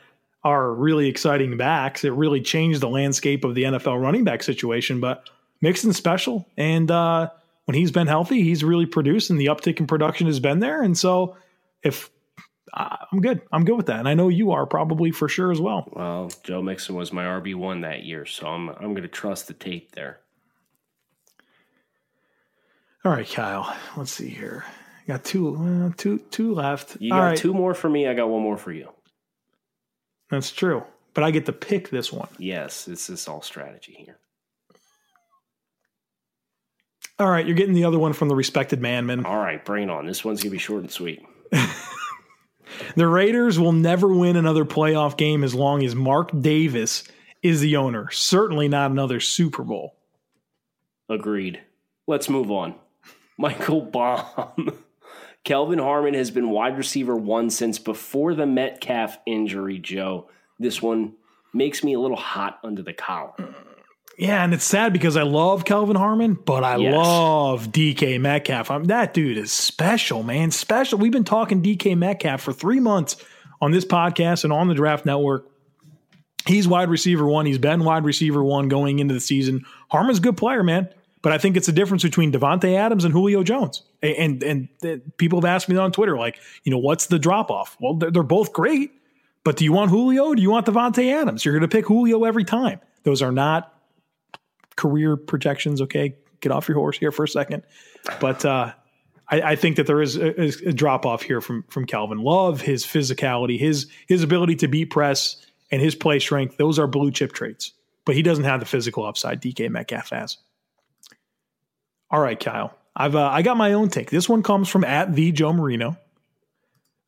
are 0.42 0.72
really 0.72 1.08
exciting 1.08 1.56
backs. 1.56 2.04
It 2.04 2.12
really 2.12 2.40
changed 2.40 2.80
the 2.80 2.88
landscape 2.88 3.44
of 3.44 3.54
the 3.54 3.64
NFL 3.64 4.00
running 4.00 4.24
back 4.24 4.42
situation. 4.42 5.00
But 5.00 5.28
Mixon's 5.60 5.96
special, 5.96 6.46
and 6.56 6.90
uh, 6.90 7.28
when 7.64 7.74
he's 7.76 7.90
been 7.92 8.06
healthy, 8.06 8.42
he's 8.42 8.64
really 8.64 8.86
produced, 8.86 9.30
and 9.30 9.38
the 9.40 9.46
uptick 9.46 9.78
in 9.80 9.86
production 9.86 10.26
has 10.26 10.40
been 10.40 10.58
there. 10.60 10.82
And 10.82 10.96
so, 10.96 11.36
if 11.82 12.10
I- 12.74 13.04
I'm 13.12 13.20
good. 13.20 13.42
I'm 13.52 13.64
good 13.64 13.76
with 13.76 13.86
that, 13.86 13.98
and 13.98 14.08
I 14.08 14.14
know 14.14 14.28
you 14.28 14.52
are 14.52 14.64
probably 14.66 15.10
for 15.10 15.28
sure 15.28 15.50
as 15.52 15.60
well. 15.60 15.88
Well, 15.92 16.30
Joe 16.42 16.62
Mixon 16.62 16.94
was 16.94 17.12
my 17.12 17.24
RB 17.24 17.54
one 17.54 17.82
that 17.82 18.04
year, 18.04 18.24
so 18.24 18.46
I'm 18.46 18.68
I'm 18.70 18.94
going 18.94 19.02
to 19.02 19.08
trust 19.08 19.46
the 19.48 19.52
tape 19.54 19.92
there. 19.92 20.20
All 23.04 23.12
right, 23.12 23.28
Kyle. 23.28 23.76
Let's 23.96 24.12
see 24.12 24.28
here. 24.28 24.64
Got 25.08 25.24
two, 25.24 25.56
uh, 25.56 25.92
two, 25.96 26.18
two 26.30 26.54
left. 26.54 26.96
You 27.00 27.12
All 27.12 27.18
got 27.20 27.24
right, 27.26 27.36
two 27.36 27.52
more 27.52 27.74
for 27.74 27.88
me. 27.90 28.06
I 28.06 28.14
got 28.14 28.28
one 28.28 28.42
more 28.42 28.56
for 28.56 28.72
you. 28.72 28.88
That's 30.30 30.52
true, 30.52 30.84
but 31.12 31.24
I 31.24 31.30
get 31.32 31.46
to 31.46 31.52
pick 31.52 31.90
this 31.90 32.12
one. 32.12 32.28
Yes, 32.38 32.84
this 32.84 33.10
is 33.10 33.26
all 33.28 33.42
strategy 33.42 33.92
here. 33.98 34.18
All 37.18 37.30
right, 37.30 37.46
you're 37.46 37.56
getting 37.56 37.74
the 37.74 37.84
other 37.84 37.98
one 37.98 38.12
from 38.12 38.28
the 38.28 38.34
respected 38.34 38.80
man, 38.80 39.06
man. 39.06 39.24
All 39.24 39.36
right, 39.36 39.64
bring 39.64 39.84
it 39.84 39.90
on. 39.90 40.06
This 40.06 40.24
one's 40.24 40.42
gonna 40.42 40.50
be 40.50 40.58
short 40.58 40.82
and 40.82 40.90
sweet. 40.90 41.22
The 42.96 43.06
Raiders 43.06 43.58
will 43.58 43.72
never 43.72 44.08
win 44.08 44.36
another 44.36 44.64
playoff 44.64 45.16
game 45.16 45.44
as 45.44 45.54
long 45.54 45.84
as 45.84 45.94
Mark 45.94 46.30
Davis 46.38 47.04
is 47.42 47.60
the 47.60 47.76
owner. 47.76 48.10
Certainly 48.10 48.68
not 48.68 48.90
another 48.90 49.20
Super 49.20 49.62
Bowl. 49.62 49.96
Agreed. 51.08 51.60
Let's 52.06 52.28
move 52.28 52.50
on. 52.50 52.74
Michael 53.38 53.80
Baum. 53.92 54.78
Kelvin 55.44 55.78
Harmon 55.78 56.14
has 56.14 56.30
been 56.30 56.50
wide 56.50 56.78
receiver 56.78 57.16
one 57.16 57.50
since 57.50 57.78
before 57.78 58.34
the 58.34 58.46
Metcalf 58.46 59.18
injury, 59.26 59.78
Joe. 59.78 60.28
This 60.58 60.80
one 60.80 61.14
makes 61.52 61.82
me 61.82 61.94
a 61.94 62.00
little 62.00 62.16
hot 62.16 62.58
under 62.62 62.82
the 62.82 62.92
collar. 62.92 63.32
Yeah, 64.22 64.44
and 64.44 64.54
it's 64.54 64.64
sad 64.64 64.92
because 64.92 65.16
I 65.16 65.24
love 65.24 65.64
Kelvin 65.64 65.96
Harmon, 65.96 66.34
but 66.34 66.62
I 66.62 66.76
Yes. 66.76 66.94
love 66.94 67.72
DK 67.72 68.18
Metcalf. 68.20 68.70
I'm, 68.70 68.84
that 68.84 69.12
dude 69.14 69.36
is 69.36 69.50
special, 69.50 70.22
man. 70.22 70.52
Special. 70.52 70.96
We've 70.96 71.10
been 71.10 71.24
talking 71.24 71.60
DK 71.60 71.96
Metcalf 71.98 72.40
for 72.40 72.52
three 72.52 72.78
months 72.78 73.16
on 73.60 73.72
this 73.72 73.84
podcast 73.84 74.44
and 74.44 74.52
on 74.52 74.68
the 74.68 74.74
Draft 74.74 75.04
Network. 75.04 75.48
He's 76.46 76.68
wide 76.68 76.88
receiver 76.88 77.26
one. 77.26 77.46
He's 77.46 77.58
been 77.58 77.82
wide 77.82 78.04
receiver 78.04 78.44
one 78.44 78.68
going 78.68 79.00
into 79.00 79.12
the 79.12 79.18
season. 79.20 79.64
Harmon's 79.90 80.18
a 80.18 80.22
good 80.22 80.36
player, 80.36 80.62
man. 80.62 80.88
But 81.20 81.32
I 81.32 81.38
think 81.38 81.56
it's 81.56 81.66
a 81.68 81.72
difference 81.72 82.04
between 82.04 82.30
Davante 82.30 82.76
Adams 82.76 83.04
and 83.04 83.12
Julio 83.12 83.42
Jones. 83.42 83.82
And 84.02 84.40
and, 84.44 84.68
and 84.84 85.16
people 85.18 85.40
have 85.40 85.44
asked 85.44 85.68
me 85.68 85.76
on 85.76 85.90
Twitter, 85.90 86.16
like, 86.16 86.38
you 86.62 86.70
know, 86.70 86.78
what's 86.78 87.06
the 87.06 87.18
drop 87.18 87.50
off? 87.50 87.76
Well, 87.80 87.94
they're, 87.94 88.10
they're 88.12 88.22
both 88.22 88.52
great, 88.52 88.92
but 89.42 89.56
do 89.56 89.64
you 89.64 89.72
want 89.72 89.90
Julio? 89.90 90.26
Or 90.26 90.36
do 90.36 90.42
you 90.42 90.50
want 90.50 90.66
Davante 90.66 91.12
Adams? 91.12 91.44
You're 91.44 91.54
going 91.54 91.68
to 91.68 91.76
pick 91.76 91.86
Julio 91.86 92.22
every 92.24 92.44
time. 92.44 92.78
Those 93.04 93.20
are 93.22 93.32
not 93.32 93.72
career 94.76 95.16
projections. 95.16 95.80
Okay, 95.80 96.16
get 96.40 96.52
off 96.52 96.68
your 96.68 96.76
horse 96.76 96.98
here 96.98 97.12
for 97.12 97.24
a 97.24 97.28
second. 97.28 97.62
But 98.20 98.44
uh, 98.44 98.72
I, 99.28 99.40
I 99.42 99.56
think 99.56 99.76
that 99.76 99.86
there 99.86 100.02
is 100.02 100.16
a, 100.16 100.68
a 100.68 100.72
drop 100.72 101.06
off 101.06 101.22
here 101.22 101.40
from 101.40 101.64
from 101.68 101.86
Kelvin 101.86 102.18
Love. 102.18 102.60
His 102.60 102.84
physicality, 102.84 103.58
his 103.58 103.88
his 104.06 104.22
ability 104.22 104.56
to 104.56 104.68
beat 104.68 104.90
press, 104.90 105.44
and 105.70 105.80
his 105.80 105.94
play 105.94 106.18
strength. 106.18 106.56
Those 106.56 106.78
are 106.78 106.86
blue 106.86 107.10
chip 107.10 107.32
traits. 107.32 107.72
But 108.04 108.16
he 108.16 108.22
doesn't 108.22 108.44
have 108.44 108.60
the 108.60 108.66
physical 108.66 109.04
upside 109.06 109.40
DK 109.40 109.70
Metcalf 109.70 110.10
has. 110.10 110.38
All 112.10 112.20
right, 112.20 112.38
Kyle. 112.38 112.76
I've 112.94 113.16
uh, 113.16 113.28
I 113.28 113.42
got 113.42 113.56
my 113.56 113.72
own 113.72 113.88
take. 113.88 114.10
This 114.10 114.28
one 114.28 114.42
comes 114.42 114.68
from 114.68 114.84
at 114.84 115.14
the 115.14 115.32
Joe 115.32 115.52
Marino. 115.52 115.96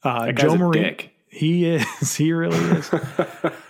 Uh, 0.03 0.33
Joe 0.33 0.57
Marino. 0.57 0.96
He 1.29 1.66
is. 1.66 1.85
He 2.16 2.33
really 2.33 2.57
is. 2.57 2.90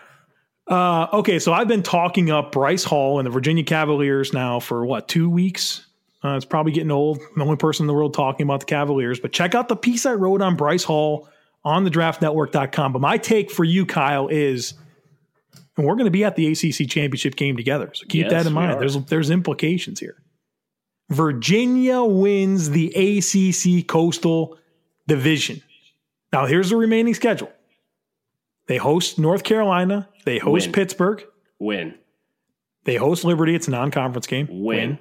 uh, 0.67 1.09
okay, 1.13 1.39
so 1.39 1.53
I've 1.53 1.69
been 1.69 1.83
talking 1.83 2.31
up 2.31 2.53
Bryce 2.53 2.85
Hall 2.85 3.19
and 3.19 3.27
the 3.27 3.31
Virginia 3.31 3.65
Cavaliers 3.65 4.33
now 4.33 4.61
for 4.61 4.85
what 4.85 5.09
two 5.09 5.29
weeks. 5.29 5.87
Uh, 6.25 6.37
it's 6.37 6.47
probably 6.47 6.73
getting 6.73 6.91
old. 6.91 7.19
I'm 7.19 7.39
the 7.39 7.45
only 7.45 7.57
person 7.57 7.85
in 7.85 7.87
the 7.87 7.93
world 7.93 8.15
talking 8.15 8.45
about 8.45 8.61
the 8.61 8.67
Cavaliers. 8.67 9.21
But 9.21 9.33
check 9.33 9.55
out 9.55 9.69
the 9.69 9.77
piece 9.77 10.07
I 10.07 10.15
wrote 10.15 10.41
on 10.41 10.57
Bryce 10.57 10.85
Hall 10.85 11.29
on 11.65 11.85
the 11.85 11.91
draftnetwork.com. 11.91 12.93
But 12.93 13.01
my 13.01 13.19
take 13.19 13.51
for 13.51 13.65
you, 13.65 13.85
Kyle, 13.85 14.29
is 14.29 14.73
and 15.77 15.87
we're 15.87 15.95
going 15.95 16.07
to 16.07 16.11
be 16.11 16.25
at 16.25 16.37
the 16.37 16.47
ACC 16.47 16.89
championship 16.89 17.37
game 17.37 17.57
together. 17.57 17.91
So 17.95 18.07
keep 18.07 18.25
Yes, 18.25 18.33
that 18.33 18.47
in 18.47 18.53
mind. 18.53 18.81
There's 18.81 18.97
there's 19.07 19.31
implications 19.31 20.01
here. 20.01 20.17
Virginia 21.11 22.03
wins 22.03 22.71
the 22.71 22.89
ACC 22.95 23.87
Coastal 23.87 24.57
Division. 25.07 25.63
Now 26.33 26.47
here's 26.47 26.71
the 26.71 26.77
remaining 26.77 27.15
schedule. 27.15 27.51
They 28.67 28.79
host 28.79 29.19
North 29.19 29.45
Carolina. 29.45 30.09
They 30.25 30.39
host 30.39 30.67
Win. 30.67 30.73
Pittsburgh. 30.73 31.25
Win. 31.59 31.95
They 32.85 32.97
host 32.97 33.25
Liberty. 33.25 33.55
It's 33.55 33.69
a 33.69 33.71
non-conference 33.71 34.27
game. 34.27 34.49
Win. 34.51 34.99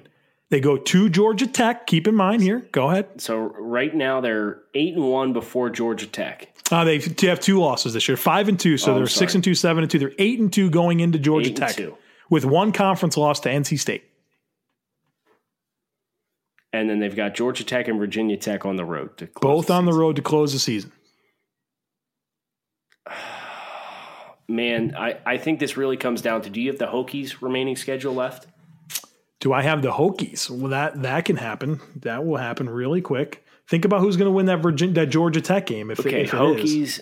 They 0.50 0.60
go 0.60 0.76
to 0.76 1.08
Georgia 1.08 1.46
Tech. 1.46 1.86
Keep 1.86 2.06
in 2.06 2.14
mind 2.14 2.42
here. 2.42 2.66
Go 2.72 2.90
ahead. 2.90 3.20
So 3.20 3.38
right 3.58 3.94
now 3.94 4.20
they're 4.20 4.62
eight 4.74 4.94
and 4.94 5.10
one 5.10 5.32
before 5.32 5.70
Georgia 5.70 6.06
Tech. 6.06 6.48
Uh, 6.70 6.84
they 6.84 6.98
have 7.22 7.40
two 7.40 7.58
losses 7.58 7.92
this 7.92 8.08
year, 8.08 8.16
five 8.16 8.48
and 8.48 8.58
two. 8.58 8.78
So 8.78 8.92
Oh, 8.92 8.96
they're 8.96 9.06
six 9.06 9.34
and 9.34 9.44
two, 9.44 9.54
seven 9.54 9.82
and 9.82 9.90
two. 9.90 9.98
They're 9.98 10.12
eight 10.18 10.38
and 10.40 10.52
two 10.52 10.70
going 10.70 11.00
into 11.00 11.18
Georgia 11.18 11.50
Eight 11.50 11.56
Tech 11.56 11.78
with 12.30 12.44
one 12.44 12.72
conference 12.72 13.16
loss 13.16 13.40
to 13.40 13.48
NC 13.50 13.78
State. 13.78 14.04
And 16.72 16.90
then 16.90 16.98
they've 16.98 17.14
got 17.14 17.34
Georgia 17.34 17.64
Tech 17.64 17.86
and 17.88 17.98
Virginia 17.98 18.36
Tech 18.36 18.64
on 18.66 18.76
the 18.76 18.84
road 18.84 19.16
to 19.18 19.26
close 19.26 19.54
Both 19.66 19.70
on 19.70 19.84
the 19.84 19.92
road 19.92 20.16
to 20.16 20.22
close 20.22 20.52
the 20.52 20.58
season. 20.58 20.92
Man, 24.54 24.94
I, 24.96 25.18
I 25.26 25.36
think 25.36 25.58
this 25.58 25.76
really 25.76 25.96
comes 25.96 26.22
down 26.22 26.42
to 26.42 26.50
do 26.50 26.60
you 26.60 26.70
have 26.70 26.78
the 26.78 26.86
Hokies 26.86 27.42
remaining 27.42 27.74
schedule 27.74 28.14
left? 28.14 28.46
Do 29.40 29.52
I 29.52 29.62
have 29.62 29.82
the 29.82 29.90
Hokies? 29.90 30.48
Well, 30.48 30.70
that 30.70 31.02
that 31.02 31.24
can 31.24 31.36
happen. 31.36 31.80
That 31.96 32.24
will 32.24 32.36
happen 32.36 32.70
really 32.70 33.00
quick. 33.00 33.44
Think 33.68 33.84
about 33.84 34.00
who's 34.00 34.16
going 34.16 34.26
to 34.26 34.30
win 34.30 34.46
that 34.46 34.62
Virginia, 34.62 34.94
that 34.94 35.06
Georgia 35.06 35.40
Tech 35.40 35.66
game. 35.66 35.90
If, 35.90 35.98
Okay, 35.98 36.22
if 36.22 36.32
it 36.32 36.36
is. 36.36 36.40
Hokies. 36.40 37.00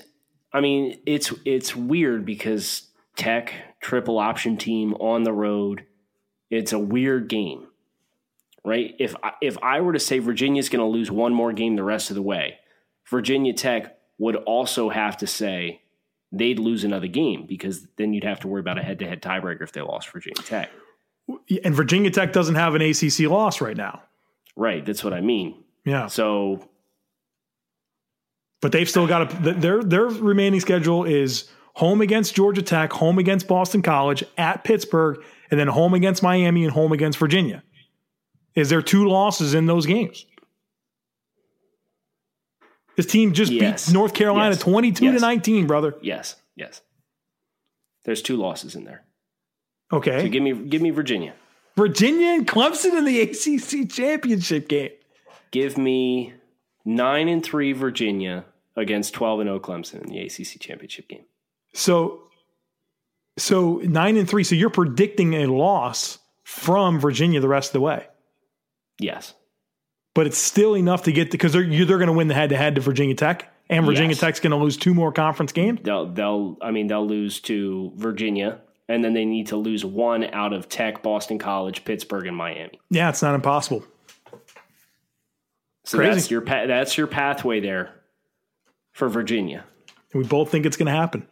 I 0.50 0.60
mean, 0.60 0.98
it's 1.04 1.32
it's 1.44 1.76
weird 1.76 2.24
because 2.24 2.88
Tech 3.16 3.52
triple 3.82 4.18
option 4.18 4.56
team 4.56 4.94
on 4.94 5.24
the 5.24 5.32
road. 5.32 5.84
It's 6.48 6.72
a 6.72 6.78
weird 6.78 7.28
game, 7.28 7.66
right? 8.64 8.94
If 8.98 9.14
I, 9.22 9.32
if 9.42 9.58
I 9.62 9.82
were 9.82 9.92
to 9.92 10.00
say 10.00 10.20
Virginia's 10.20 10.70
going 10.70 10.80
to 10.80 10.86
lose 10.86 11.10
one 11.10 11.34
more 11.34 11.52
game 11.52 11.76
the 11.76 11.84
rest 11.84 12.10
of 12.10 12.16
the 12.16 12.22
way, 12.22 12.58
Virginia 13.10 13.52
Tech 13.52 13.98
would 14.18 14.36
also 14.36 14.88
have 14.88 15.18
to 15.18 15.26
say 15.26 15.81
they'd 16.32 16.58
lose 16.58 16.82
another 16.84 17.06
game 17.06 17.46
because 17.46 17.86
then 17.96 18.12
you'd 18.14 18.24
have 18.24 18.40
to 18.40 18.48
worry 18.48 18.60
about 18.60 18.78
a 18.78 18.82
head 18.82 18.98
to 19.00 19.06
head 19.08 19.22
tiebreaker 19.22 19.62
if 19.62 19.72
they 19.72 19.82
lost 19.82 20.08
Virginia 20.10 20.42
Tech. 20.42 20.70
and 21.64 21.74
Virginia 21.74 22.10
Tech 22.10 22.32
doesn't 22.32 22.54
have 22.54 22.74
an 22.74 22.82
ACC 22.82 23.20
loss 23.30 23.60
right 23.60 23.76
now. 23.76 24.02
Right, 24.56 24.84
that's 24.84 25.04
what 25.04 25.12
I 25.12 25.20
mean. 25.20 25.62
Yeah, 25.84 26.06
So 26.06 26.68
but 28.60 28.70
they've 28.72 28.88
still 28.88 29.06
got 29.06 29.32
a 29.46 29.52
their 29.52 29.82
their 29.82 30.04
remaining 30.06 30.60
schedule 30.60 31.04
is 31.04 31.50
home 31.74 32.00
against 32.00 32.34
Georgia 32.34 32.62
Tech, 32.62 32.92
home 32.92 33.18
against 33.18 33.48
Boston 33.48 33.82
College, 33.82 34.22
at 34.38 34.62
Pittsburgh, 34.62 35.22
and 35.50 35.58
then 35.58 35.68
home 35.68 35.94
against 35.94 36.22
Miami 36.22 36.64
and 36.64 36.72
home 36.72 36.92
against 36.92 37.18
Virginia. 37.18 37.62
Is 38.54 38.68
there 38.68 38.82
two 38.82 39.08
losses 39.08 39.54
in 39.54 39.66
those 39.66 39.86
games? 39.86 40.26
This 42.96 43.06
team 43.06 43.32
just 43.32 43.50
Yes. 43.52 43.86
beat 43.86 43.94
North 43.94 44.14
Carolina 44.14 44.50
Yes. 44.54 44.60
22 44.60 45.12
to 45.12 45.18
19, 45.18 45.66
brother. 45.66 45.94
yes, 46.02 46.36
yes. 46.56 46.80
There's 48.04 48.20
two 48.22 48.36
losses 48.36 48.74
in 48.74 48.84
there. 48.84 49.04
Okay. 49.92 50.22
So 50.22 50.28
give 50.28 50.42
me 50.42 50.52
give 50.54 50.82
me 50.82 50.90
Virginia. 50.90 51.34
Virginia 51.76 52.28
and 52.32 52.46
Clemson 52.46 52.96
in 52.98 53.04
the 53.04 53.20
ACC 53.20 53.88
championship 53.90 54.68
game. 54.68 54.90
Give 55.50 55.78
me 55.78 56.34
nine 56.84 57.28
and 57.28 57.42
three 57.44 57.72
Virginia 57.72 58.44
against 58.76 59.14
twelve 59.14 59.40
and 59.40 59.48
O 59.48 59.60
Clemson 59.60 60.02
in 60.02 60.08
the 60.10 60.18
ACC 60.20 60.58
championship 60.60 61.08
game. 61.08 61.24
So, 61.74 62.22
so 63.38 63.76
nine 63.84 64.16
and 64.16 64.28
three. 64.28 64.44
So 64.44 64.54
you're 64.54 64.70
predicting 64.70 65.34
a 65.34 65.46
loss 65.46 66.18
from 66.44 66.98
Virginia 66.98 67.40
the 67.40 67.48
rest 67.48 67.68
of 67.70 67.72
the 67.74 67.80
way, 67.80 68.06
Yes, 68.98 69.32
but 70.14 70.26
it's 70.26 70.38
still 70.38 70.76
enough 70.76 71.02
to 71.04 71.12
get 71.12 71.30
because 71.30 71.52
they're 71.52 71.62
you- 71.62 71.84
they're 71.84 71.98
going 71.98 72.06
to 72.08 72.12
win 72.12 72.28
the 72.28 72.34
head 72.34 72.50
to 72.50 72.56
head 72.56 72.74
to 72.76 72.80
Virginia 72.80 73.14
Tech, 73.14 73.52
and 73.70 73.84
Virginia 73.86 74.10
Yes. 74.10 74.20
Tech's 74.20 74.40
going 74.40 74.50
to 74.50 74.56
lose 74.56 74.76
two 74.76 74.94
more 74.94 75.12
conference 75.12 75.52
games. 75.52 75.80
they'll 75.82 76.06
they'll 76.06 76.56
I 76.60 76.70
mean 76.70 76.86
they'll 76.86 77.06
lose 77.06 77.40
to 77.42 77.92
Virginia, 77.96 78.60
and 78.88 79.02
then 79.04 79.14
they 79.14 79.24
need 79.24 79.46
to 79.48 79.56
lose 79.56 79.84
one 79.84 80.24
out 80.32 80.52
of 80.52 80.68
Tech, 80.68 81.02
Boston 81.02 81.38
College, 81.38 81.84
Pittsburgh, 81.84 82.26
and 82.26 82.36
Miami. 82.36 82.78
Yeah, 82.90 83.08
it's 83.08 83.22
not 83.22 83.34
impossible. 83.34 83.84
So 85.84 85.98
Crazy. 85.98 86.12
that's 86.14 86.30
your 86.30 86.40
pa- 86.42 86.66
that's 86.66 86.96
your 86.96 87.06
pathway 87.08 87.60
there 87.60 87.94
for 88.92 89.08
Virginia. 89.08 89.64
And 90.12 90.22
we 90.22 90.28
both 90.28 90.50
think 90.50 90.66
it's 90.66 90.76
going 90.76 90.86
to 90.86 90.92
happen. 90.92 91.26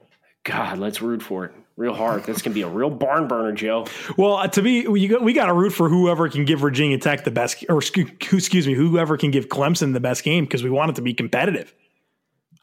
God, 0.45 0.79
let's 0.79 1.03
root 1.03 1.23
for 1.23 1.45
it 1.47 1.53
real 1.77 1.95
hard. 1.95 2.25
That's 2.25 2.43
gonna 2.43 2.55
be 2.55 2.63
a 2.63 2.69
real 2.69 2.91
barn 2.91 3.27
burner, 3.27 3.53
Joe. 3.53 3.87
Well, 4.17 4.37
uh, 4.37 4.49
to 4.49 4.63
be 4.63 4.87
we 4.87 5.09
got, 5.09 5.23
we 5.23 5.33
got 5.33 5.47
to 5.47 5.55
root 5.55 5.71
for 5.71 5.89
whoever 5.89 6.29
can 6.29 6.45
give 6.45 6.61
Virginia 6.61 6.99
Tech 6.99 7.25
the 7.25 7.31
best, 7.31 7.65
or 7.69 7.79
excuse, 7.79 8.67
me, 8.67 8.75
whoever 8.75 9.17
can 9.17 9.31
give 9.31 9.49
Clemson 9.49 9.93
the 9.93 10.01
best 10.01 10.23
game 10.23 10.45
because 10.45 10.63
we 10.63 10.71
want 10.71 10.91
it 10.91 10.97
to 10.97 11.03
be 11.03 11.15
competitive. 11.15 11.75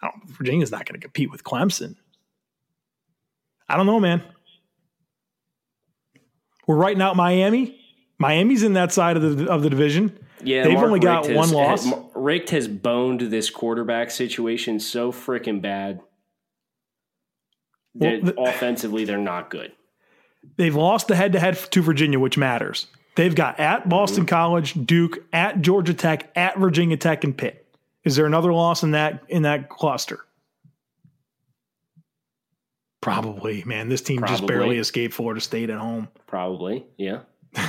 I 0.02 0.08
don't, 0.08 0.30
Virginia's 0.38 0.72
not 0.72 0.86
going 0.86 1.00
to 1.00 1.04
compete 1.04 1.32
with 1.32 1.44
Clemson. 1.44 1.96
I 3.68 3.76
don't 3.76 3.88
know, 3.88 4.00
man. 4.00 4.22
We're 6.68 6.76
writing 6.76 7.02
out 7.02 7.16
Miami. 7.16 7.80
Miami's 8.20 8.64
in 8.64 8.74
that 8.74 8.92
side 8.92 9.18
of 9.18 9.38
the 9.38 9.50
of 9.50 9.62
the 9.64 9.70
division. 9.70 10.18
Yeah, 10.44 10.64
They've 10.64 10.74
Mark 10.74 10.86
only 10.86 11.00
got 11.00 11.26
Richt 11.26 11.36
one 11.36 11.50
has- 11.50 11.88
loss. 11.88 12.02
Richt 12.14 12.50
has 12.52 12.68
boned 12.68 13.22
this 13.22 13.50
quarterback 13.50 14.12
situation 14.12 14.80
so 14.80 15.12
freaking 15.12 15.62
bad. 15.62 16.02
Well, 17.98 18.22
the- 18.22 18.40
offensively, 18.40 19.06
they're 19.06 19.18
not 19.18 19.50
good. 19.50 19.72
They've 20.56 20.76
lost 20.76 21.08
the 21.08 21.16
head 21.16 21.34
to 21.34 21.40
head 21.40 21.56
to 21.72 21.82
Virginia, 21.82 22.20
which 22.20 22.38
matters. 22.38 22.88
They've 23.16 23.34
got 23.34 23.60
at 23.60 23.90
Boston 23.90 24.26
College, 24.28 24.74
Duke, 24.86 25.18
at 25.34 25.62
Georgia 25.62 25.94
Tech, 25.94 26.30
at 26.36 26.58
Virginia 26.58 26.98
Tech, 26.98 27.24
and 27.24 27.36
Pitt. 27.36 27.66
Is 28.04 28.16
there 28.16 28.28
another 28.28 28.54
loss 28.54 28.84
in 28.84 28.92
that 28.92 29.24
in 29.28 29.42
that 29.42 29.70
cluster? 29.70 30.20
Probably, 33.02 33.64
man. 33.66 33.90
This 33.90 34.02
team 34.02 34.24
just 34.28 34.46
barely 34.46 34.78
escaped 34.78 35.14
Florida 35.14 35.42
State 35.42 35.70
at 35.70 35.80
home. 35.80 36.10
Probably, 36.28 36.86
yeah. 36.98 37.20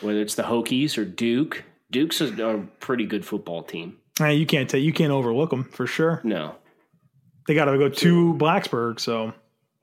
Whether 0.00 0.20
it's 0.20 0.34
the 0.34 0.42
Hokies 0.44 0.98
or 0.98 1.04
Duke, 1.04 1.64
Duke's 1.90 2.20
a, 2.20 2.26
a 2.46 2.58
pretty 2.80 3.06
good 3.06 3.24
football 3.24 3.62
team. 3.62 3.96
Eh, 4.20 4.30
you 4.30 4.46
can't 4.46 4.68
take 4.68 4.84
you 4.84 4.92
can't 4.92 5.12
overlook 5.12 5.50
them 5.50 5.64
for 5.64 5.86
sure. 5.86 6.20
No, 6.24 6.56
They 7.46 7.54
got 7.54 7.66
to 7.66 7.78
go 7.78 7.88
to 7.88 8.34
Blacksburg, 8.34 9.00
so 9.00 9.34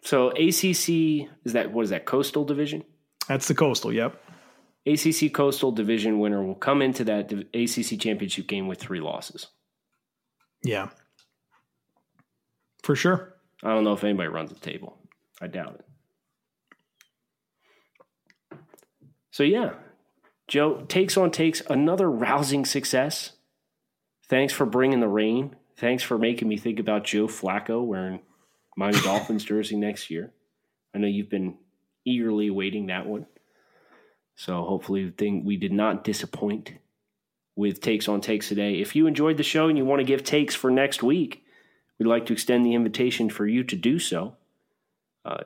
so 0.04 0.30
ACC 0.30 1.30
is 1.46 1.54
that 1.54 1.72
what 1.72 1.84
is 1.84 1.92
that 1.92 2.06
Coastal 2.06 2.46
Division? 2.46 2.84
that's 3.28 3.48
the 3.48 3.56
coastal. 3.56 3.94
Yep. 3.94 4.22
ACC 4.86 5.32
Coastal 5.32 5.72
Division 5.72 6.20
winner 6.20 6.44
will 6.44 6.56
come 6.56 6.82
into 6.82 7.04
that 7.06 7.32
ACC 7.32 8.00
championship 8.00 8.48
game 8.48 8.68
with 8.68 8.80
three 8.80 9.00
losses. 9.00 9.48
Yeah. 10.64 10.90
For 12.84 12.96
sure. 12.96 13.36
I 13.64 13.70
don't 13.70 13.84
know 13.84 13.94
if 13.94 14.04
anybody 14.04 14.28
runs 14.28 14.52
the 14.52 14.60
table. 14.60 14.98
I 15.40 15.48
doubt 15.48 15.76
it. 15.80 15.86
So 19.30 19.44
yeah, 19.44 19.76
Joe 20.48 20.84
takes 20.88 21.16
on 21.16 21.32
takes 21.32 21.62
another 21.70 22.10
rousing 22.10 22.66
success. 22.66 23.32
Thanks 24.28 24.52
for 24.52 24.66
bringing 24.66 25.00
the 25.00 25.08
rain. 25.08 25.56
Thanks 25.82 26.04
for 26.04 26.20
making 26.20 26.48
me 26.48 26.58
think 26.58 26.80
about 26.80 27.06
Joe 27.06 27.26
Flacco 27.26 27.84
wearing 27.84 28.20
Miami 28.78 29.00
Dolphins 29.04 29.44
jersey 29.44 29.76
next 29.76 30.12
year. 30.12 30.32
I 30.94 31.00
know 31.00 31.08
you've 31.08 31.32
been 31.32 31.58
eagerly 32.06 32.50
awaiting 32.50 32.86
that 32.86 33.08
one. 33.08 33.26
So 34.36 34.64
hopefully, 34.64 35.06
the 35.06 35.12
thing 35.12 35.44
we 35.44 35.58
did 35.58 35.72
not 35.72 36.04
disappoint 36.04 36.74
with 37.56 37.82
takes 37.82 38.08
on 38.08 38.22
takes 38.22 38.48
today. 38.48 38.76
If 38.76 38.96
you 38.96 39.08
enjoyed 39.08 39.38
the 39.38 39.44
show 39.44 39.70
and 39.70 39.78
you 39.78 39.84
want 39.84 40.02
to 40.02 40.06
give 40.06 40.24
takes 40.24 40.54
for 40.54 40.70
next 40.70 41.02
week, 41.02 41.44
we'd 41.98 42.06
like 42.06 42.28
to 42.28 42.34
extend 42.34 42.64
the 42.64 42.76
invitation 42.76 43.32
for 43.32 43.48
you 43.48 43.64
to 43.64 43.76
do 43.76 43.98
so. 43.98 44.36
Uh, 45.26 45.46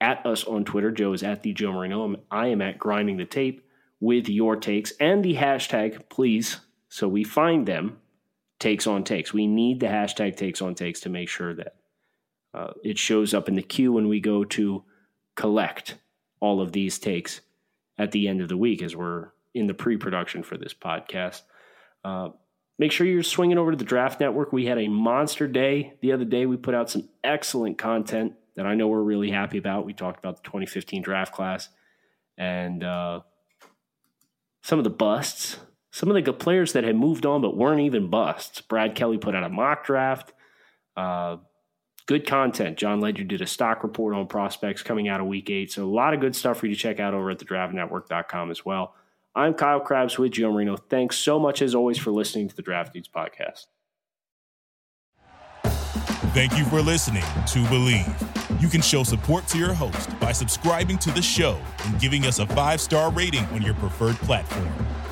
at 0.00 0.24
us 0.24 0.44
on 0.44 0.64
Twitter, 0.64 0.92
Joe 0.92 1.12
is 1.12 1.22
at 1.22 1.42
the 1.42 1.52
Joe 1.52 1.74
Marino. 1.74 2.16
I 2.30 2.46
am 2.46 2.62
at 2.62 2.78
grinding 2.78 3.18
the 3.18 3.26
tape 3.26 3.62
with 4.00 4.30
your 4.30 4.56
takes 4.56 4.92
and 4.92 5.22
the 5.22 5.34
hashtag, 5.34 6.08
please, 6.08 6.60
so 6.88 7.06
we 7.06 7.22
find 7.22 7.66
them. 7.66 7.98
Takes 8.58 8.86
on 8.86 9.04
takes. 9.04 9.32
We 9.32 9.46
need 9.46 9.80
the 9.80 9.86
hashtag 9.86 10.36
takes 10.36 10.62
on 10.62 10.74
takes 10.74 11.00
to 11.00 11.08
make 11.08 11.28
sure 11.28 11.54
that 11.54 11.74
uh, 12.54 12.72
it 12.82 12.98
shows 12.98 13.34
up 13.34 13.48
in 13.48 13.56
the 13.56 13.62
queue 13.62 13.92
when 13.92 14.08
we 14.08 14.20
go 14.20 14.44
to 14.44 14.84
collect 15.34 15.96
all 16.40 16.60
of 16.60 16.72
these 16.72 16.98
takes 16.98 17.40
at 17.98 18.12
the 18.12 18.28
end 18.28 18.40
of 18.40 18.48
the 18.48 18.56
week 18.56 18.82
as 18.82 18.94
we're 18.94 19.30
in 19.54 19.66
the 19.66 19.74
pre 19.74 19.96
production 19.96 20.42
for 20.42 20.56
this 20.56 20.74
podcast. 20.74 21.42
Uh, 22.04 22.30
make 22.78 22.92
sure 22.92 23.06
you're 23.06 23.22
swinging 23.22 23.58
over 23.58 23.70
to 23.70 23.76
the 23.76 23.84
Draft 23.84 24.20
Network. 24.20 24.52
We 24.52 24.66
had 24.66 24.78
a 24.78 24.88
monster 24.88 25.46
day 25.46 25.94
the 26.00 26.12
other 26.12 26.24
day. 26.24 26.46
We 26.46 26.56
put 26.56 26.74
out 26.74 26.90
some 26.90 27.08
excellent 27.22 27.78
content 27.78 28.34
that 28.56 28.66
I 28.66 28.74
know 28.74 28.88
we're 28.88 29.02
really 29.02 29.30
happy 29.30 29.58
about. 29.58 29.84
We 29.84 29.94
talked 29.94 30.18
about 30.18 30.36
the 30.36 30.42
2015 30.42 31.02
draft 31.02 31.32
class 31.32 31.68
and 32.36 32.82
uh, 32.82 33.20
some 34.62 34.78
of 34.78 34.84
the 34.84 34.90
busts, 34.90 35.58
some 35.94 36.08
of 36.08 36.14
the 36.14 36.22
good 36.22 36.40
players 36.40 36.72
that 36.72 36.82
had 36.82 36.96
moved 36.96 37.24
on 37.24 37.40
but 37.40 37.56
weren't 37.56 37.80
even 37.80 38.10
busts. 38.10 38.60
Brad 38.60 38.96
Kelly 38.96 39.16
put 39.16 39.36
out 39.36 39.44
a 39.44 39.48
mock 39.48 39.86
draft. 39.86 40.32
Uh, 40.96 41.36
good 42.06 42.26
content. 42.26 42.76
Jon 42.76 42.98
Ledyard 42.98 43.28
did 43.28 43.40
a 43.40 43.46
stock 43.46 43.84
report 43.84 44.12
on 44.12 44.26
prospects 44.26 44.82
coming 44.82 45.06
out 45.06 45.20
of 45.20 45.28
week 45.28 45.50
eight. 45.50 45.70
So 45.70 45.84
a 45.84 45.86
lot 45.86 46.12
of 46.12 46.18
good 46.18 46.34
stuff 46.34 46.58
for 46.58 46.66
you 46.66 46.74
to 46.74 46.80
check 46.80 46.98
out 46.98 47.14
over 47.14 47.30
at 47.30 47.38
thedraftnetwork.com 47.38 48.50
as 48.50 48.64
well. 48.64 48.96
I'm 49.36 49.54
Kyle 49.54 49.78
Crabbs 49.78 50.18
with 50.18 50.32
Joe 50.32 50.52
Marino. 50.52 50.76
Thanks 50.76 51.16
so 51.16 51.38
much, 51.38 51.62
as 51.62 51.76
always, 51.76 51.96
for 51.96 52.10
listening 52.10 52.48
to 52.48 52.56
the 52.56 52.62
Draft 52.62 52.92
Dudes 52.92 53.08
podcast. 53.08 53.66
Thank 56.34 56.58
you 56.58 56.64
for 56.64 56.82
listening 56.82 57.22
to 57.22 57.62
Bleav. 57.70 58.60
You 58.60 58.66
can 58.66 58.80
show 58.80 59.04
support 59.04 59.46
to 59.46 59.58
your 59.58 59.72
host 59.72 60.18
by 60.18 60.32
subscribing 60.32 60.98
to 60.98 61.12
the 61.12 61.22
show 61.22 61.56
and 61.84 62.00
giving 62.00 62.26
us 62.26 62.40
a 62.40 62.48
five 62.48 62.80
star 62.80 63.12
rating 63.12 63.44
on 63.46 63.62
your 63.62 63.74
preferred 63.74 64.16
platform. 64.16 64.72